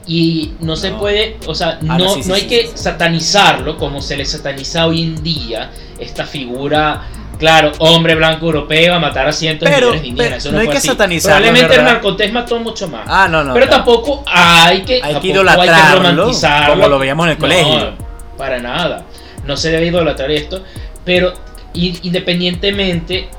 [0.07, 4.25] Y no, se puede, o sea, ah, no, no, hay que satanizarlo como se le
[4.25, 5.71] sataniza hoy en día
[6.01, 7.03] esta figura
[7.41, 10.39] Claro, hombre blanco europeo a matar a cientos de millones de indígenas.
[10.45, 11.39] Eso no, hay que satanizarlo.
[11.39, 13.05] Probablemente el narcotés mató mucho más.
[13.07, 13.55] Ah, no, no.
[13.55, 16.75] Pero tampoco hay que, hay que idolatrarlo, romantizarlo.
[16.75, 17.95] Como lo veíamos en el colegio.
[18.37, 19.07] Para nada.
[19.47, 20.63] No se debe idolatrar esto.
[21.03, 21.33] Pero
[21.73, 23.31] independientemente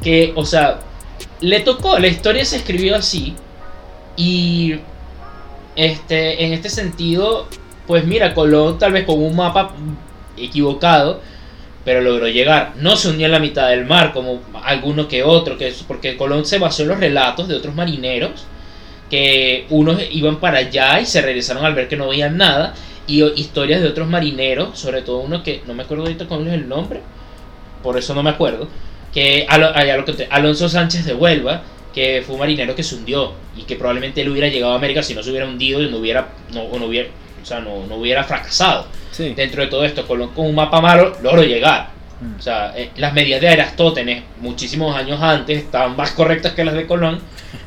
[0.00, 0.78] que, o sea,
[1.40, 3.34] le tocó, la historia se escribió así.
[4.16, 4.76] Y
[5.74, 7.48] este, en este sentido,
[7.88, 9.72] pues mira, Colón tal vez con un mapa
[10.36, 11.20] equivocado
[11.84, 12.74] pero logró llegar.
[12.76, 16.16] No se unió en la mitad del mar como alguno que otro, que es porque
[16.16, 18.46] Colón se basó en los relatos de otros marineros
[19.10, 22.74] que unos iban para allá y se regresaron al ver que no veían nada
[23.06, 26.54] y historias de otros marineros, sobre todo uno que no me acuerdo ahorita cuál es
[26.54, 27.00] el nombre,
[27.82, 28.68] por eso no me acuerdo,
[29.12, 29.46] que,
[30.30, 31.62] Alonso Sánchez de Huelva,
[31.92, 35.02] que fue un marinero que se hundió y que probablemente él hubiera llegado a América
[35.02, 37.08] si no se hubiera hundido y no hubiera, no hubiera,
[37.42, 38.86] o sea, no, no hubiera fracasado.
[39.18, 41.90] Dentro de todo esto, con, con un mapa malo, logró llegar.
[42.20, 42.38] Mm.
[42.38, 46.74] O sea, eh, las medidas de Aristóteles, muchísimos años antes, estaban más correctas que las
[46.74, 47.20] de Colón.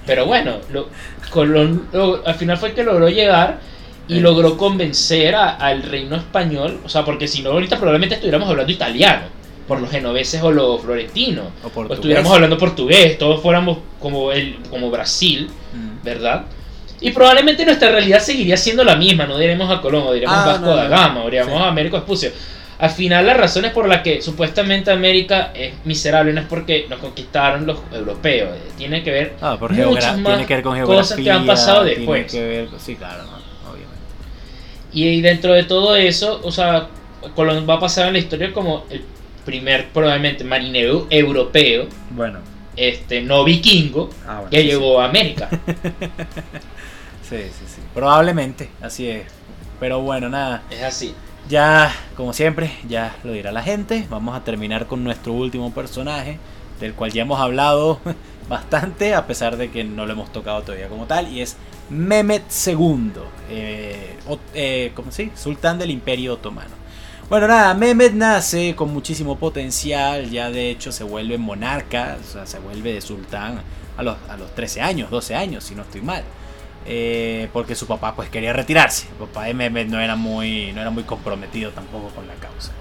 [0.06, 0.90] Pero bueno, lo,
[1.30, 1.88] Colón
[2.26, 3.60] al final fue que logró llegar
[4.08, 4.22] y eh.
[4.22, 6.82] logró convencer al reino español.
[6.86, 10.82] O sea, porque si no, ahorita probablemente estuviéramos hablando italiano por los genoveses o los
[10.82, 11.46] florentinos.
[11.76, 16.04] O, estuviéramos hablando portugués, todos fuéramos como, el, como Brasil, mm.
[16.04, 16.46] ¿verdad?
[17.04, 20.46] Y probablemente nuestra realidad seguiría siendo la misma, no diremos a Colón, o diremos ah,
[20.46, 22.32] Vasco da Gama, o diremos a Américo Espucio.
[22.80, 27.00] Al final las razones por las que supuestamente América es miserable no es porque nos
[27.00, 31.20] conquistaron los europeos, eh, tiene que ver ah, muchas más tiene que ver con cosas
[31.20, 32.32] que han pasado después.
[32.32, 33.24] sí, claro,
[33.70, 33.98] obviamente.
[34.94, 36.88] Y dentro de todo eso, o sea,
[37.36, 39.04] Colón va a pasar en la historia como el
[39.44, 41.88] primer probablemente marinero europeo.
[42.12, 42.40] Bueno.
[42.78, 45.50] Este, no vikingo, ah, que llegó a América.
[47.30, 47.82] Sí, sí, sí.
[47.94, 49.26] Probablemente, así es.
[49.80, 50.64] Pero bueno, nada.
[50.70, 51.16] Es así.
[51.50, 54.06] Ya, como siempre, ya lo dirá la gente.
[54.10, 56.38] Vamos a terminar con nuestro último personaje,
[56.80, 58.00] del cual ya hemos hablado
[58.50, 61.58] bastante, a pesar de que no lo hemos tocado todavía como tal, y es
[61.90, 63.12] Mehmet II,
[63.50, 64.18] eh,
[64.54, 66.84] eh, ¿cómo se Sultán del Imperio Otomano.
[67.30, 72.46] Bueno, nada, Mehmet nace con muchísimo potencial, ya de hecho se vuelve monarca, o sea,
[72.46, 73.62] se vuelve de sultán
[73.98, 76.24] a los, a los 13 años, 12 años, si no estoy mal.
[76.86, 79.08] Eh, porque su papá pues quería retirarse.
[79.08, 82.72] El papá de Mehmet no era muy, no era muy comprometido tampoco con la causa.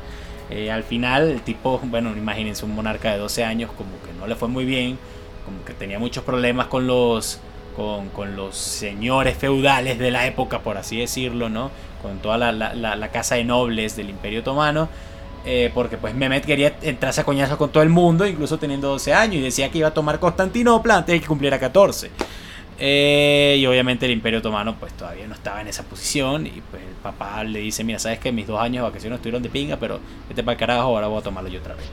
[0.51, 4.27] Eh, al final el tipo, bueno, imagínense un monarca de 12 años como que no
[4.27, 4.99] le fue muy bien,
[5.45, 7.41] como que tenía muchos problemas con los,
[7.77, 11.71] con, con los señores feudales de la época, por así decirlo, ¿no?
[12.03, 14.89] Con toda la, la, casa de nobles del Imperio Otomano.
[15.45, 19.13] Eh, porque pues Mehmet quería entrarse a coñazo con todo el mundo, incluso teniendo 12
[19.13, 22.11] años, y decía que iba a tomar Constantinopla antes de que cumpliera 14.
[22.85, 26.83] Eh, y obviamente el Imperio Otomano pues todavía no estaba en esa posición y pues
[26.83, 29.77] el papá le dice, mira, sabes que mis dos años de vacaciones estuvieron de pinga,
[29.77, 31.85] pero vete para el carajo, ahora voy a tomarlo yo otra vez.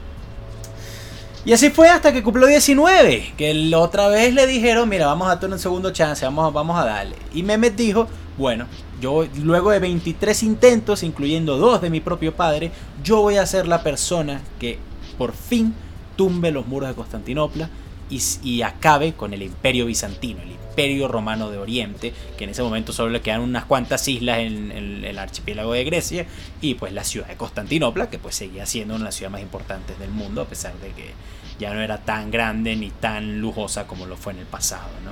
[1.46, 5.40] Y así fue hasta que cumplió 19, que otra vez le dijeron, mira, vamos a
[5.40, 7.18] tener un segundo chance, vamos, vamos a darle.
[7.36, 8.66] Y Mehmet dijo, bueno,
[9.00, 12.72] yo luego de 23 intentos, incluyendo dos de mi propio padre,
[13.04, 14.80] yo voy a ser la persona que
[15.20, 15.76] por fin
[16.16, 17.70] tumbe los muros de Constantinopla
[18.10, 22.92] y, acabe con el imperio bizantino, el imperio romano de Oriente, que en ese momento
[22.92, 24.72] solo le quedan unas cuantas islas en,
[25.06, 26.26] el archipiélago de Grecia
[26.62, 29.42] y pues la ciudad de Constantinopla, que pues seguía siendo una de las ciudades más
[29.42, 31.12] importantes del mundo, a pesar de que
[31.60, 35.12] ya no era tan grande ni tan lujosa como lo fue en el pasado, ¿no?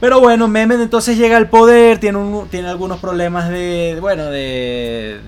[0.00, 2.20] Pero bueno, Mehmed entonces llega al poder, tiene,
[2.52, 5.20] tiene algunos problemas de, bueno, de,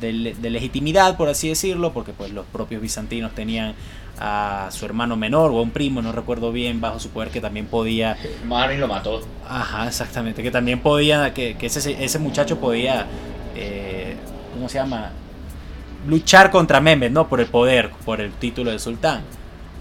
[0.00, 3.74] de, legitimidad, por así decirlo, porque pues los propios bizantinos tenían
[4.18, 7.40] a su hermano menor o a un primo, no recuerdo bien, bajo su poder que
[7.40, 8.16] también podía...
[8.42, 9.22] Y lo mató.
[9.48, 13.06] Ajá, exactamente, que también podía, que, que ese, ese muchacho podía,
[13.54, 14.16] eh,
[14.52, 15.10] ¿cómo se llama?
[16.06, 17.28] Luchar contra Mehmed, ¿no?
[17.28, 19.22] Por el poder, por el título de sultán.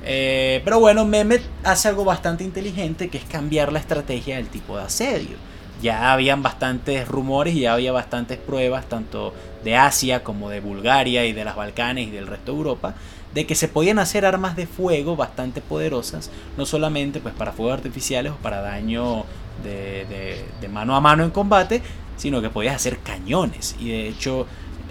[0.05, 4.77] Eh, pero bueno, Mehmet hace algo bastante inteligente que es cambiar la estrategia del tipo
[4.77, 5.37] de asedio.
[5.81, 11.25] Ya habían bastantes rumores y ya había bastantes pruebas, tanto de Asia como de Bulgaria
[11.25, 12.95] y de las Balcanes y del resto de Europa,
[13.33, 17.75] de que se podían hacer armas de fuego bastante poderosas, no solamente pues para fuegos
[17.75, 19.25] artificiales o para daño
[19.63, 21.81] de, mano a mano en combate,
[22.17, 23.75] sino que podías hacer cañones.
[23.79, 24.47] Y de hecho,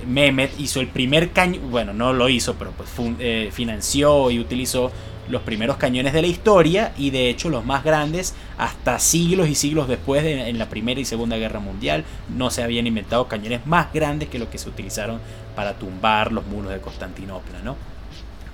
[0.07, 4.90] Mehmet hizo el primer cañón, bueno, no lo hizo, pero pues eh, financió y utilizó
[5.28, 9.55] los primeros cañones de la historia y de hecho los más grandes hasta siglos y
[9.55, 13.64] siglos después de, en la Primera y Segunda Guerra Mundial no se habían inventado cañones
[13.64, 15.20] más grandes que los que se utilizaron
[15.55, 17.76] para tumbar los muros de Constantinopla, ¿no?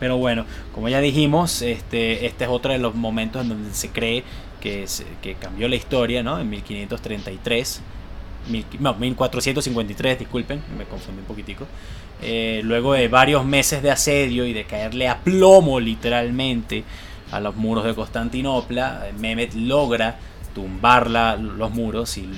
[0.01, 0.45] Pero bueno,
[0.75, 4.25] como ya dijimos, este, este es otro de los momentos en donde se cree
[4.61, 4.87] que,
[5.23, 6.39] que cambió la historia, ¿no?
[6.39, 7.83] En 1533
[8.81, 11.67] no, 1453, disculpen, me confundí un poquitico.
[12.23, 16.85] Eh, luego de varios meses de asedio y de caerle a plomo literalmente
[17.31, 20.19] a los muros de Constantinopla, Mehmet logra
[20.55, 22.29] tumbar los muros y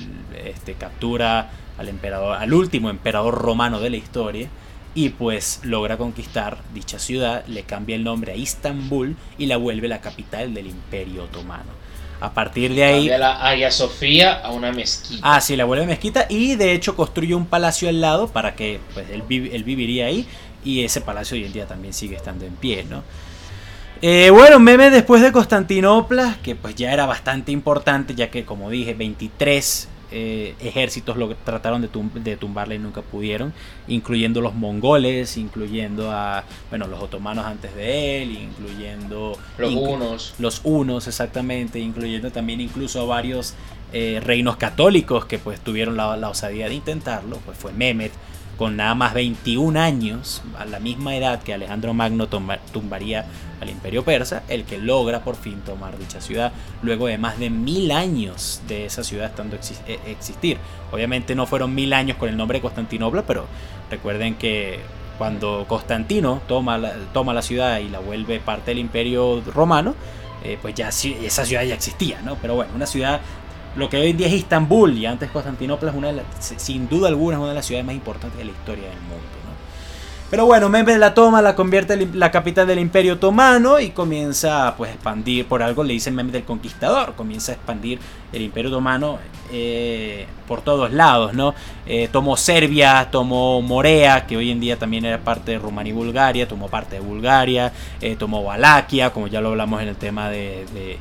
[0.44, 4.48] este, captura al emperador, al último emperador romano de la historia
[4.94, 9.88] y pues logra conquistar dicha ciudad, le cambia el nombre a Istambul y la vuelve
[9.88, 11.80] la capital del Imperio Otomano.
[12.20, 13.08] A partir de ahí.
[13.08, 15.22] De la Hagia Sofía a una mezquita.
[15.22, 16.26] Ah, sí, la vuelve mezquita.
[16.28, 20.26] Y de hecho construye un palacio al lado para que pues, él, viviría ahí.
[20.62, 23.02] Y ese palacio hoy en día también sigue estando en pie, ¿no?
[24.02, 28.68] Eh, bueno, Meme después de Constantinopla, que pues ya era bastante importante, ya que como
[28.68, 33.52] dije, 23 eh, ejércitos lo trataron de, tumbarle y nunca pudieron,
[33.86, 40.60] incluyendo los mongoles, incluyendo a bueno los otomanos antes de él, incluyendo los unos, los
[40.64, 43.54] unos exactamente, incluyendo también incluso a varios
[43.92, 48.12] eh, reinos católicos que pues tuvieron la, la, osadía de intentarlo, pues fue Mehmet
[48.60, 53.24] con nada más 21 años, a la misma edad que Alejandro Magno tumbaría
[53.58, 56.52] al imperio persa, el que logra por fin tomar dicha ciudad,
[56.82, 60.58] luego de más de mil años de esa ciudad estando e, existir.
[60.92, 63.46] Obviamente no fueron mil años con el nombre de Constantinopla, pero
[63.90, 64.80] recuerden que
[65.16, 69.94] cuando Constantino toma la, toma la ciudad y la vuelve parte del imperio romano,
[70.44, 72.36] eh, pues ya esa ciudad ya existía, ¿no?
[72.36, 73.22] Pero bueno, una ciudad
[73.76, 77.08] lo que hoy en día es Istambul y antes Constantinopla es una de sin duda
[77.08, 79.40] alguna es una de las ciudades más importantes de la historia del mundo.
[80.30, 84.76] Pero bueno, Mehmed la toma, la convierte en la capital del Imperio Otomano y comienza
[84.76, 87.98] pues, a expandir, por algo le dicen Mehmed el Conquistador, comienza a expandir
[88.32, 89.18] el Imperio Otomano
[89.50, 91.52] eh, por todos lados, ¿no?
[91.84, 95.94] Eh, tomó Serbia, tomó Morea, que hoy en día también era parte de Rumania y
[95.94, 100.30] Bulgaria, tomó parte de Bulgaria, eh, tomó Valaquia, como ya lo hablamos en el tema
[100.30, 100.96] de,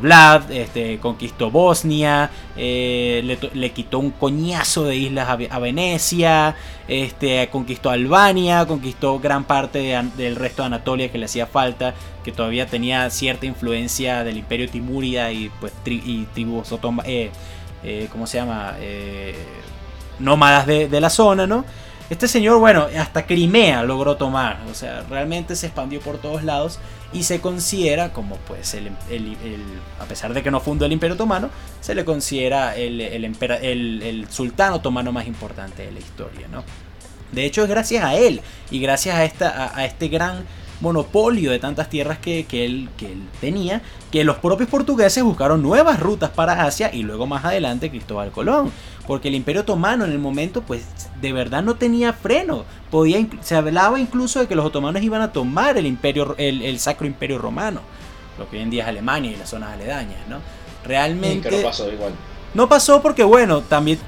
[0.00, 6.56] Vlad, este, conquistó Bosnia, eh, le, quitó un coñazo de islas a, Venecia,
[6.88, 11.94] este, conquistó Albania, conquistó gran parte del resto de Anatolia que le hacía falta,
[12.24, 16.72] que todavía tenía cierta influencia del imperio Timúrida y, pues, y tribus
[17.04, 17.30] eh,
[17.82, 18.76] eh, ¿cómo se llama?
[20.18, 21.64] nómadas de, de la zona, ¿no?
[22.10, 26.80] Este señor, bueno, hasta Crimea logró tomar, o sea, realmente se expandió por todos lados
[27.12, 28.90] y se considera como pues el,
[30.00, 31.50] a pesar de que no fundó el imperio otomano,
[31.80, 36.62] se le considera el, el, sultán otomano más importante de la historia, ¿no?
[37.32, 38.40] De hecho es gracias a él
[38.70, 40.44] y gracias a, esta, a, este gran
[40.80, 46.00] monopolio de tantas tierras que, él, que él tenía, que los propios portugueses buscaron nuevas
[46.00, 48.72] rutas para Asia y luego más adelante Cristóbal Colón
[49.10, 50.84] porque el Imperio Otomano en el momento pues
[51.20, 52.64] de verdad no tenía freno.
[52.92, 57.08] Podía, se hablaba incluso de que los otomanos iban a tomar el imperio el, Sacro
[57.08, 57.80] Imperio Romano,
[58.38, 60.36] lo que hoy en día es Alemania y las zonas aledañas, ¿no?
[60.84, 62.12] Realmente no pasó igual.
[62.54, 63.98] No pasó porque bueno, también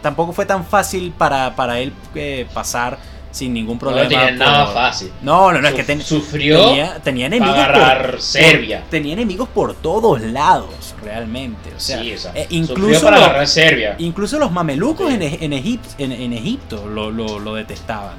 [0.00, 2.98] tampoco fue tan fácil para, para él eh, pasar
[3.36, 4.04] sin ningún problema.
[4.04, 5.12] No tenía nada fácil.
[5.20, 6.72] No, no, no, es que sufrió
[7.04, 8.84] tenía, enemigos por, Serbia.
[8.88, 11.70] tenía enemigos por todos lados, realmente.
[11.76, 13.94] O sea, eh, incluso para los, agarrar Serbia.
[13.98, 18.14] Incluso los mamelucos en, en, Egipto, en, Egipto lo, lo, detestaban.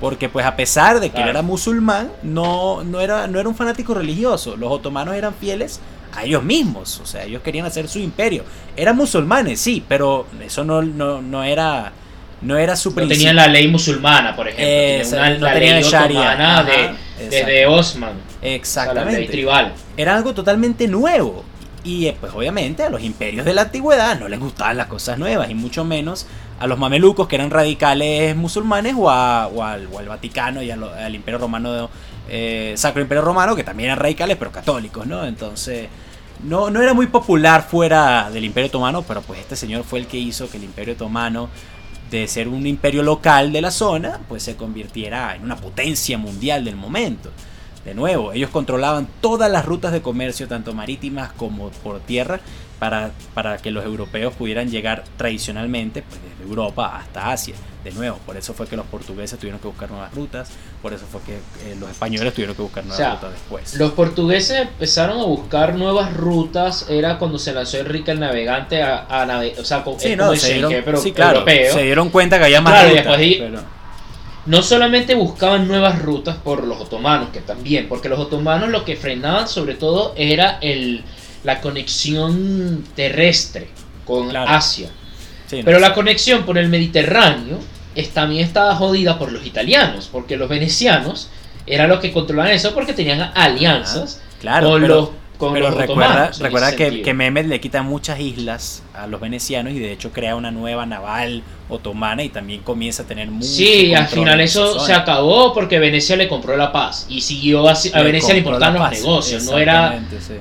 [0.00, 3.56] Porque pues a pesar de que él era musulmán, no, no, era, no era un
[3.56, 4.56] fanático religioso.
[4.56, 5.80] Los otomanos eran fieles
[6.14, 7.00] a ellos mismos.
[7.00, 8.44] O sea, ellos querían hacer su imperio.
[8.76, 11.92] Eran musulmanes, sí, pero eso no, no, no era...
[12.42, 14.66] No era su No tenían la ley musulmana, por ejemplo.
[14.66, 16.70] Eh, una- no la tenían ley otomana Ajá,
[17.18, 18.10] de, desde Osman.
[18.10, 19.26] O sea, la ley Exactamente.
[19.26, 19.72] tribal.
[19.96, 21.44] era algo totalmente nuevo.
[21.84, 25.18] Y eh, pues obviamente a los imperios de la antigüedad no les gustaban las cosas
[25.18, 26.26] nuevas y mucho menos
[26.58, 30.70] a los mamelucos que eran radicales musulmanes o, a- o al, o al Vaticano y
[30.70, 31.88] al imperio romano,
[32.28, 35.24] eh, Sacro Imperio Romano que también eran radicales pero católicos, ¿no?
[35.24, 35.88] Entonces
[36.44, 40.06] no, no era muy popular fuera del imperio otomano, pero pues este señor fue el
[40.06, 41.48] que hizo que el imperio otomano
[42.10, 46.64] de ser un imperio local de la zona, pues se convirtiera en una potencia mundial
[46.64, 47.30] del momento.
[47.84, 52.40] De nuevo, ellos controlaban todas las rutas de comercio, tanto marítimas como por tierra,
[52.80, 57.54] para, para que los europeos pudieran llegar tradicionalmente pues, desde Europa hasta Asia.
[57.84, 60.50] De nuevo, por eso fue que los portugueses tuvieron que buscar nuevas rutas,
[60.82, 63.74] por eso fue que eh, los españoles tuvieron que buscar nuevas sea, rutas después.
[63.76, 66.86] Los portugueses empezaron a buscar nuevas rutas.
[66.90, 70.16] Era cuando se lanzó Enrique el Navegante a, a nave- O sea, con, Sí, es
[70.18, 71.72] no, se dieron, pero sí, claro, europeo.
[71.72, 73.60] se dieron cuenta que había más Claro, rutas, después pero-
[74.46, 78.96] No solamente buscaban nuevas rutas por los otomanos, que también, porque los otomanos lo que
[78.96, 81.02] frenaban sobre todo era el,
[81.44, 83.68] la conexión terrestre
[84.04, 84.50] con Claro.
[84.50, 84.88] Asia.
[85.46, 87.58] sí, no, Pero la conexión por el Mediterráneo
[87.94, 91.28] es- también estaba jodida por los italianos, porque los venecianos
[91.66, 95.08] eran los que controlaban eso porque tenían alianzas Claro, con pero- los
[95.40, 99.72] con Pero los recuerda, recuerda que, que Mehmed le quita muchas islas a los venecianos
[99.72, 103.94] y de hecho crea una nueva naval otomana y también comienza a tener mucho Sí,
[103.94, 108.02] al final eso se acabó porque Venecia le compró la paz y siguió a Le
[108.02, 110.34] Venecia le importaban los negocios, no era sí.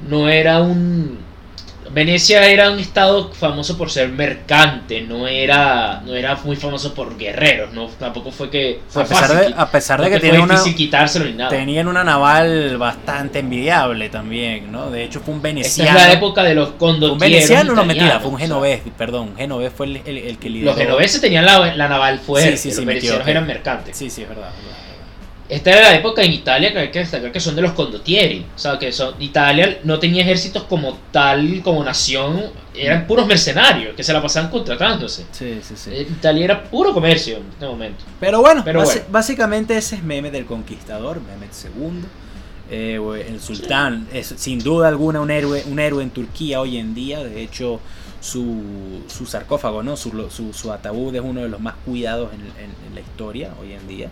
[0.00, 1.18] No era un
[1.92, 7.16] Venecia era un estado famoso por ser mercante, no era no era muy famoso por
[7.18, 10.20] guerreros, no tampoco fue que fue A pesar fácil, de, a pesar no de que
[10.20, 11.50] fue una, quitárselo ni nada.
[11.50, 14.90] tenían una naval bastante envidiable también, ¿no?
[14.90, 15.90] De hecho fue un Esta veneciano.
[15.98, 18.82] es la época de los un condotieros veneciano, no mentira, fue un o sea, genovés,
[18.96, 20.70] perdón, un genovés fue el, el- el que lideró.
[20.72, 23.96] Los genoveses tenían la, la naval fuerte, Sí, sí, sí, los venecianos eran mercantes.
[23.96, 24.50] Sí, sí, es verdad.
[24.56, 24.89] es verdad.
[25.50, 28.46] Esta era la época en Italia que hay que destacar que son de los condottieri.
[28.54, 32.44] O sea, que son, Italia no tenía ejércitos como tal, como nación,
[32.74, 35.26] eran puros mercenarios que se la pasaban contratándose.
[35.32, 35.90] Sí, sí, sí.
[35.92, 38.04] Eh, Italia era puro comercio en este momento.
[38.20, 39.00] Pero bueno, Pero bueno.
[39.10, 42.04] básicamente ese es Mehmed el Conquistador, Mehmed II.
[42.70, 46.94] eh, el sultán es sin duda alguna un héroe, un héroe en Turquía hoy en
[46.94, 47.24] día.
[47.24, 47.80] De hecho,
[48.20, 49.96] su, su sarcófago, ¿no?
[49.96, 53.50] Su, su, su ataúd es uno de los más cuidados en, en- en la historia
[53.60, 54.08] hoy en día.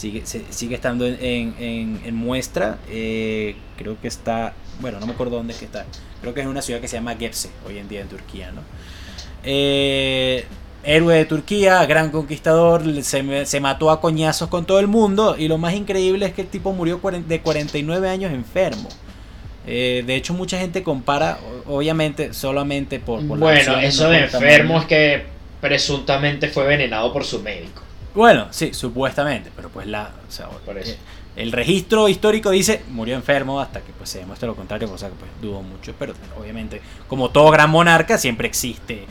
[0.00, 2.78] Sigue, se- sigue estando en, en- en- en muestra.
[2.88, 5.84] eh, creo que está, bueno, no me acuerdo dónde es que está.
[6.22, 8.50] Creo que es en una ciudad que se llama Gebze hoy en día en Turquía,
[8.52, 8.62] ¿no?
[9.44, 10.44] Eh,
[10.84, 15.48] héroe de Turquía, gran conquistador, se, se mató a coñazos con todo el mundo y
[15.48, 18.88] lo más increíble es que el tipo murió de 49 años enfermo.
[19.66, 23.26] Eh, de hecho, mucha gente compara, obviamente, solamente por...
[23.28, 25.22] por bueno, eso de enfermo es que
[25.60, 27.82] presuntamente fue envenenado por su médico.
[28.14, 30.10] Bueno, sí, supuestamente, pero pues la...
[30.28, 30.92] o sea, Por eso.
[30.92, 30.98] eh,
[31.36, 35.14] el registro histórico dice murió enfermo hasta que pues se demuestre lo contrario, cosa que
[35.14, 39.06] pues dudo mucho, pero obviamente como todo gran monarca siempre existe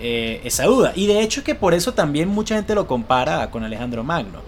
[0.00, 0.92] eh, esa duda.
[0.96, 4.40] Y de hecho es que por eso también mucha gente lo compara con Alejandro Magno.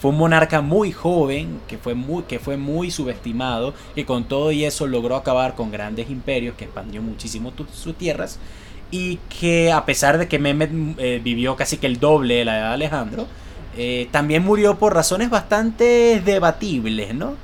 [0.00, 4.52] Fue un monarca muy joven, que fue muy, que fue muy subestimado, que con todo
[4.52, 8.38] y eso logró acabar con grandes imperios, que expandió muchísimo sus tierras,
[8.92, 12.58] y que a pesar de que Mehmed eh, vivió casi que el doble de la
[12.58, 13.26] edad de Alejandro,
[13.78, 17.36] eh, también murió por razones bastante debatibles, ¿no?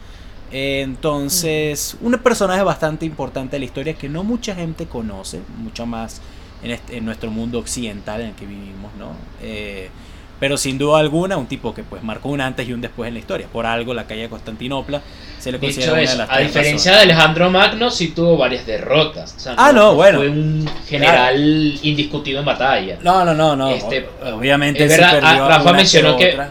[0.51, 5.87] Eh, entonces, un personaje bastante importante de la historia que no mucha gente conoce, mucho
[5.87, 6.22] más
[6.62, 9.12] en, este- en nuestro mundo occidental en el que vivimos, ¿no?
[9.43, 9.91] Eh,
[10.45, 13.14] pero sin duda alguna, un tipo que pues marcó un antes y un después en
[13.14, 13.47] la historia.
[13.51, 15.01] Por algo, la calle de Constantinopla
[15.38, 19.34] se le considera una de las a diferencia de Alejandro Magno, sí tuvo varias derrotas.
[19.38, 20.18] O sea, Ah, no, bueno.
[20.18, 22.99] Fue un general indiscutido en batalla.
[23.01, 23.70] No, no, no, no.
[23.70, 26.51] Este, Obviamente es sí verdad, perdió ah, Rafa mencionó que- otra.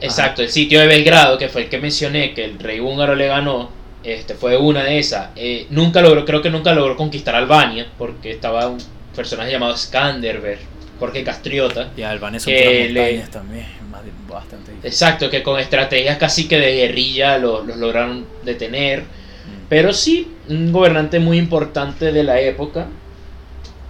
[0.00, 3.26] Exacto, el sitio de Belgrado, que fue el que mencioné, que el rey húngaro le
[3.26, 3.68] ganó,
[4.02, 5.28] este fue una de esas.
[5.36, 8.78] Eh, nunca logró, creo que nunca logró conquistar Albania, porque estaba un
[9.14, 10.71] personaje llamado Skanderbeg,
[11.02, 11.90] Jorge Castriota.
[11.96, 14.88] Y Albania son que le- también, más de- bastante difícil.
[14.90, 19.00] Exacto, que con estrategias casi que de guerrilla los, los lograron detener.
[19.00, 19.66] Mm.
[19.68, 22.86] Pero sí, un gobernante muy importante de la época.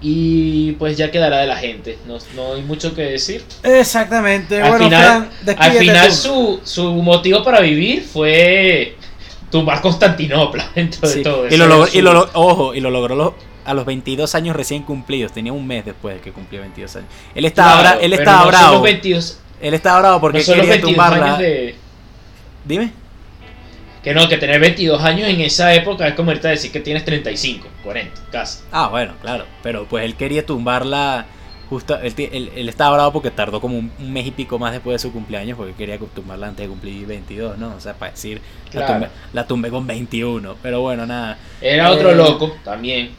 [0.04, 3.44] Y pues ya quedará de la gente, no, no hay mucho que decir.
[3.62, 4.60] Exactamente.
[4.60, 6.14] Al bueno, final- Fran, Al final tú.
[6.14, 8.96] su, su motivo para vivir fue
[9.50, 11.44] tumbar Constantinopla dentro de Sí, todo.
[11.44, 13.34] Y Ese lo logró, su- y lo- ojo, y lo logró lo-
[13.64, 15.32] a los 22 años recién cumplidos.
[15.32, 17.08] Tenía un mes después de que cumplió 22 años.
[17.34, 18.72] Él estaba, Claro, él estaba no bravo.
[18.74, 21.38] los 22 Él estaba bravo porque No quería 22 años tumbarla.
[21.38, 21.74] de...
[22.64, 22.92] Dime.
[24.02, 27.04] Que no, que tener 22 años en esa época es como ahorita decir que tienes
[27.04, 28.58] 35, 40, casi.
[28.72, 29.46] Ah, bueno, claro.
[29.62, 31.26] Pero pues él quería tumbarla.
[31.70, 34.72] Justo, él, él- él estaba bravo porque tardó como un, un mes y pico más
[34.72, 37.74] después de su cumpleaños porque quería tumbarla antes de cumplir 22, ¿no?
[37.76, 38.92] O sea, para decir, la, Claro.
[38.94, 40.56] tumbé, la tumbé con 21.
[40.60, 41.38] Pero bueno, nada.
[41.60, 43.12] Era otro Eh, loco también.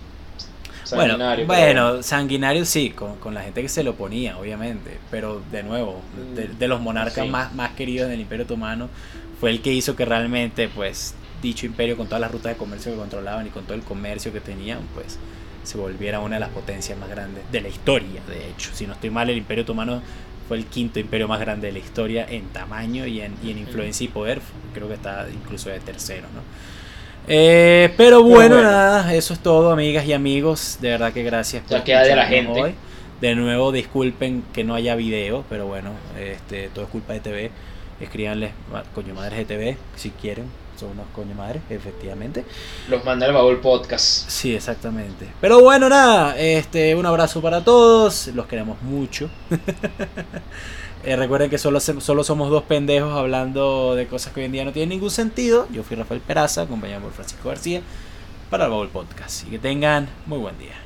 [0.96, 1.18] Bueno,
[1.48, 5.00] pero bueno, sanguinario sí, con, con la gente que se lo ponía, obviamente.
[5.12, 6.02] Pero de nuevo,
[6.36, 7.30] de, de los monarcas Sí.
[7.32, 8.90] más, más queridos del Imperio Otomano,
[9.40, 12.92] fue el que hizo que realmente, pues, dicho imperio, con todas las rutas de comercio
[12.94, 15.18] que controlaban y con todo el comercio que tenían, pues,
[15.64, 18.72] se volviera una de las potencias más grandes de la historia, de hecho.
[18.74, 20.02] Si no estoy mal, el Imperio Otomano
[20.48, 23.60] fue el quinto imperio más grande de la historia en tamaño y en, y en
[23.60, 24.42] influencia y poder.
[24.74, 26.42] Creo que está incluso de tercero, ¿no?
[27.28, 28.70] Eh, pero bueno, bueno.
[28.70, 30.78] nada, eso es todo, amigas y amigos.
[30.82, 32.76] De verdad que gracias Ya queda de la gente.
[33.22, 37.52] De nuevo, disculpen que no haya video, pero bueno, este, todo es culpa de TV.
[38.02, 38.52] Escríbanles,
[38.94, 40.46] coño madres de TV, si quieren.
[40.78, 42.44] Son unos coño madres, efectivamente.
[42.90, 44.28] los manda el baúl podcast.
[44.28, 45.28] Sí, exactamente.
[45.40, 49.30] Pero bueno, nada, este, un abrazo para todos, los queremos mucho.
[51.06, 54.66] Eh, recuerden que solo, solo somos dos pendejos hablando de cosas que hoy en día
[54.66, 55.68] no tienen ningún sentido.
[55.72, 57.82] Yo fui Rafael Peraza, acompañado por Francisco García,
[58.50, 59.46] para el Baúl Podcast.
[59.46, 60.83] Y que tengan muy buen día.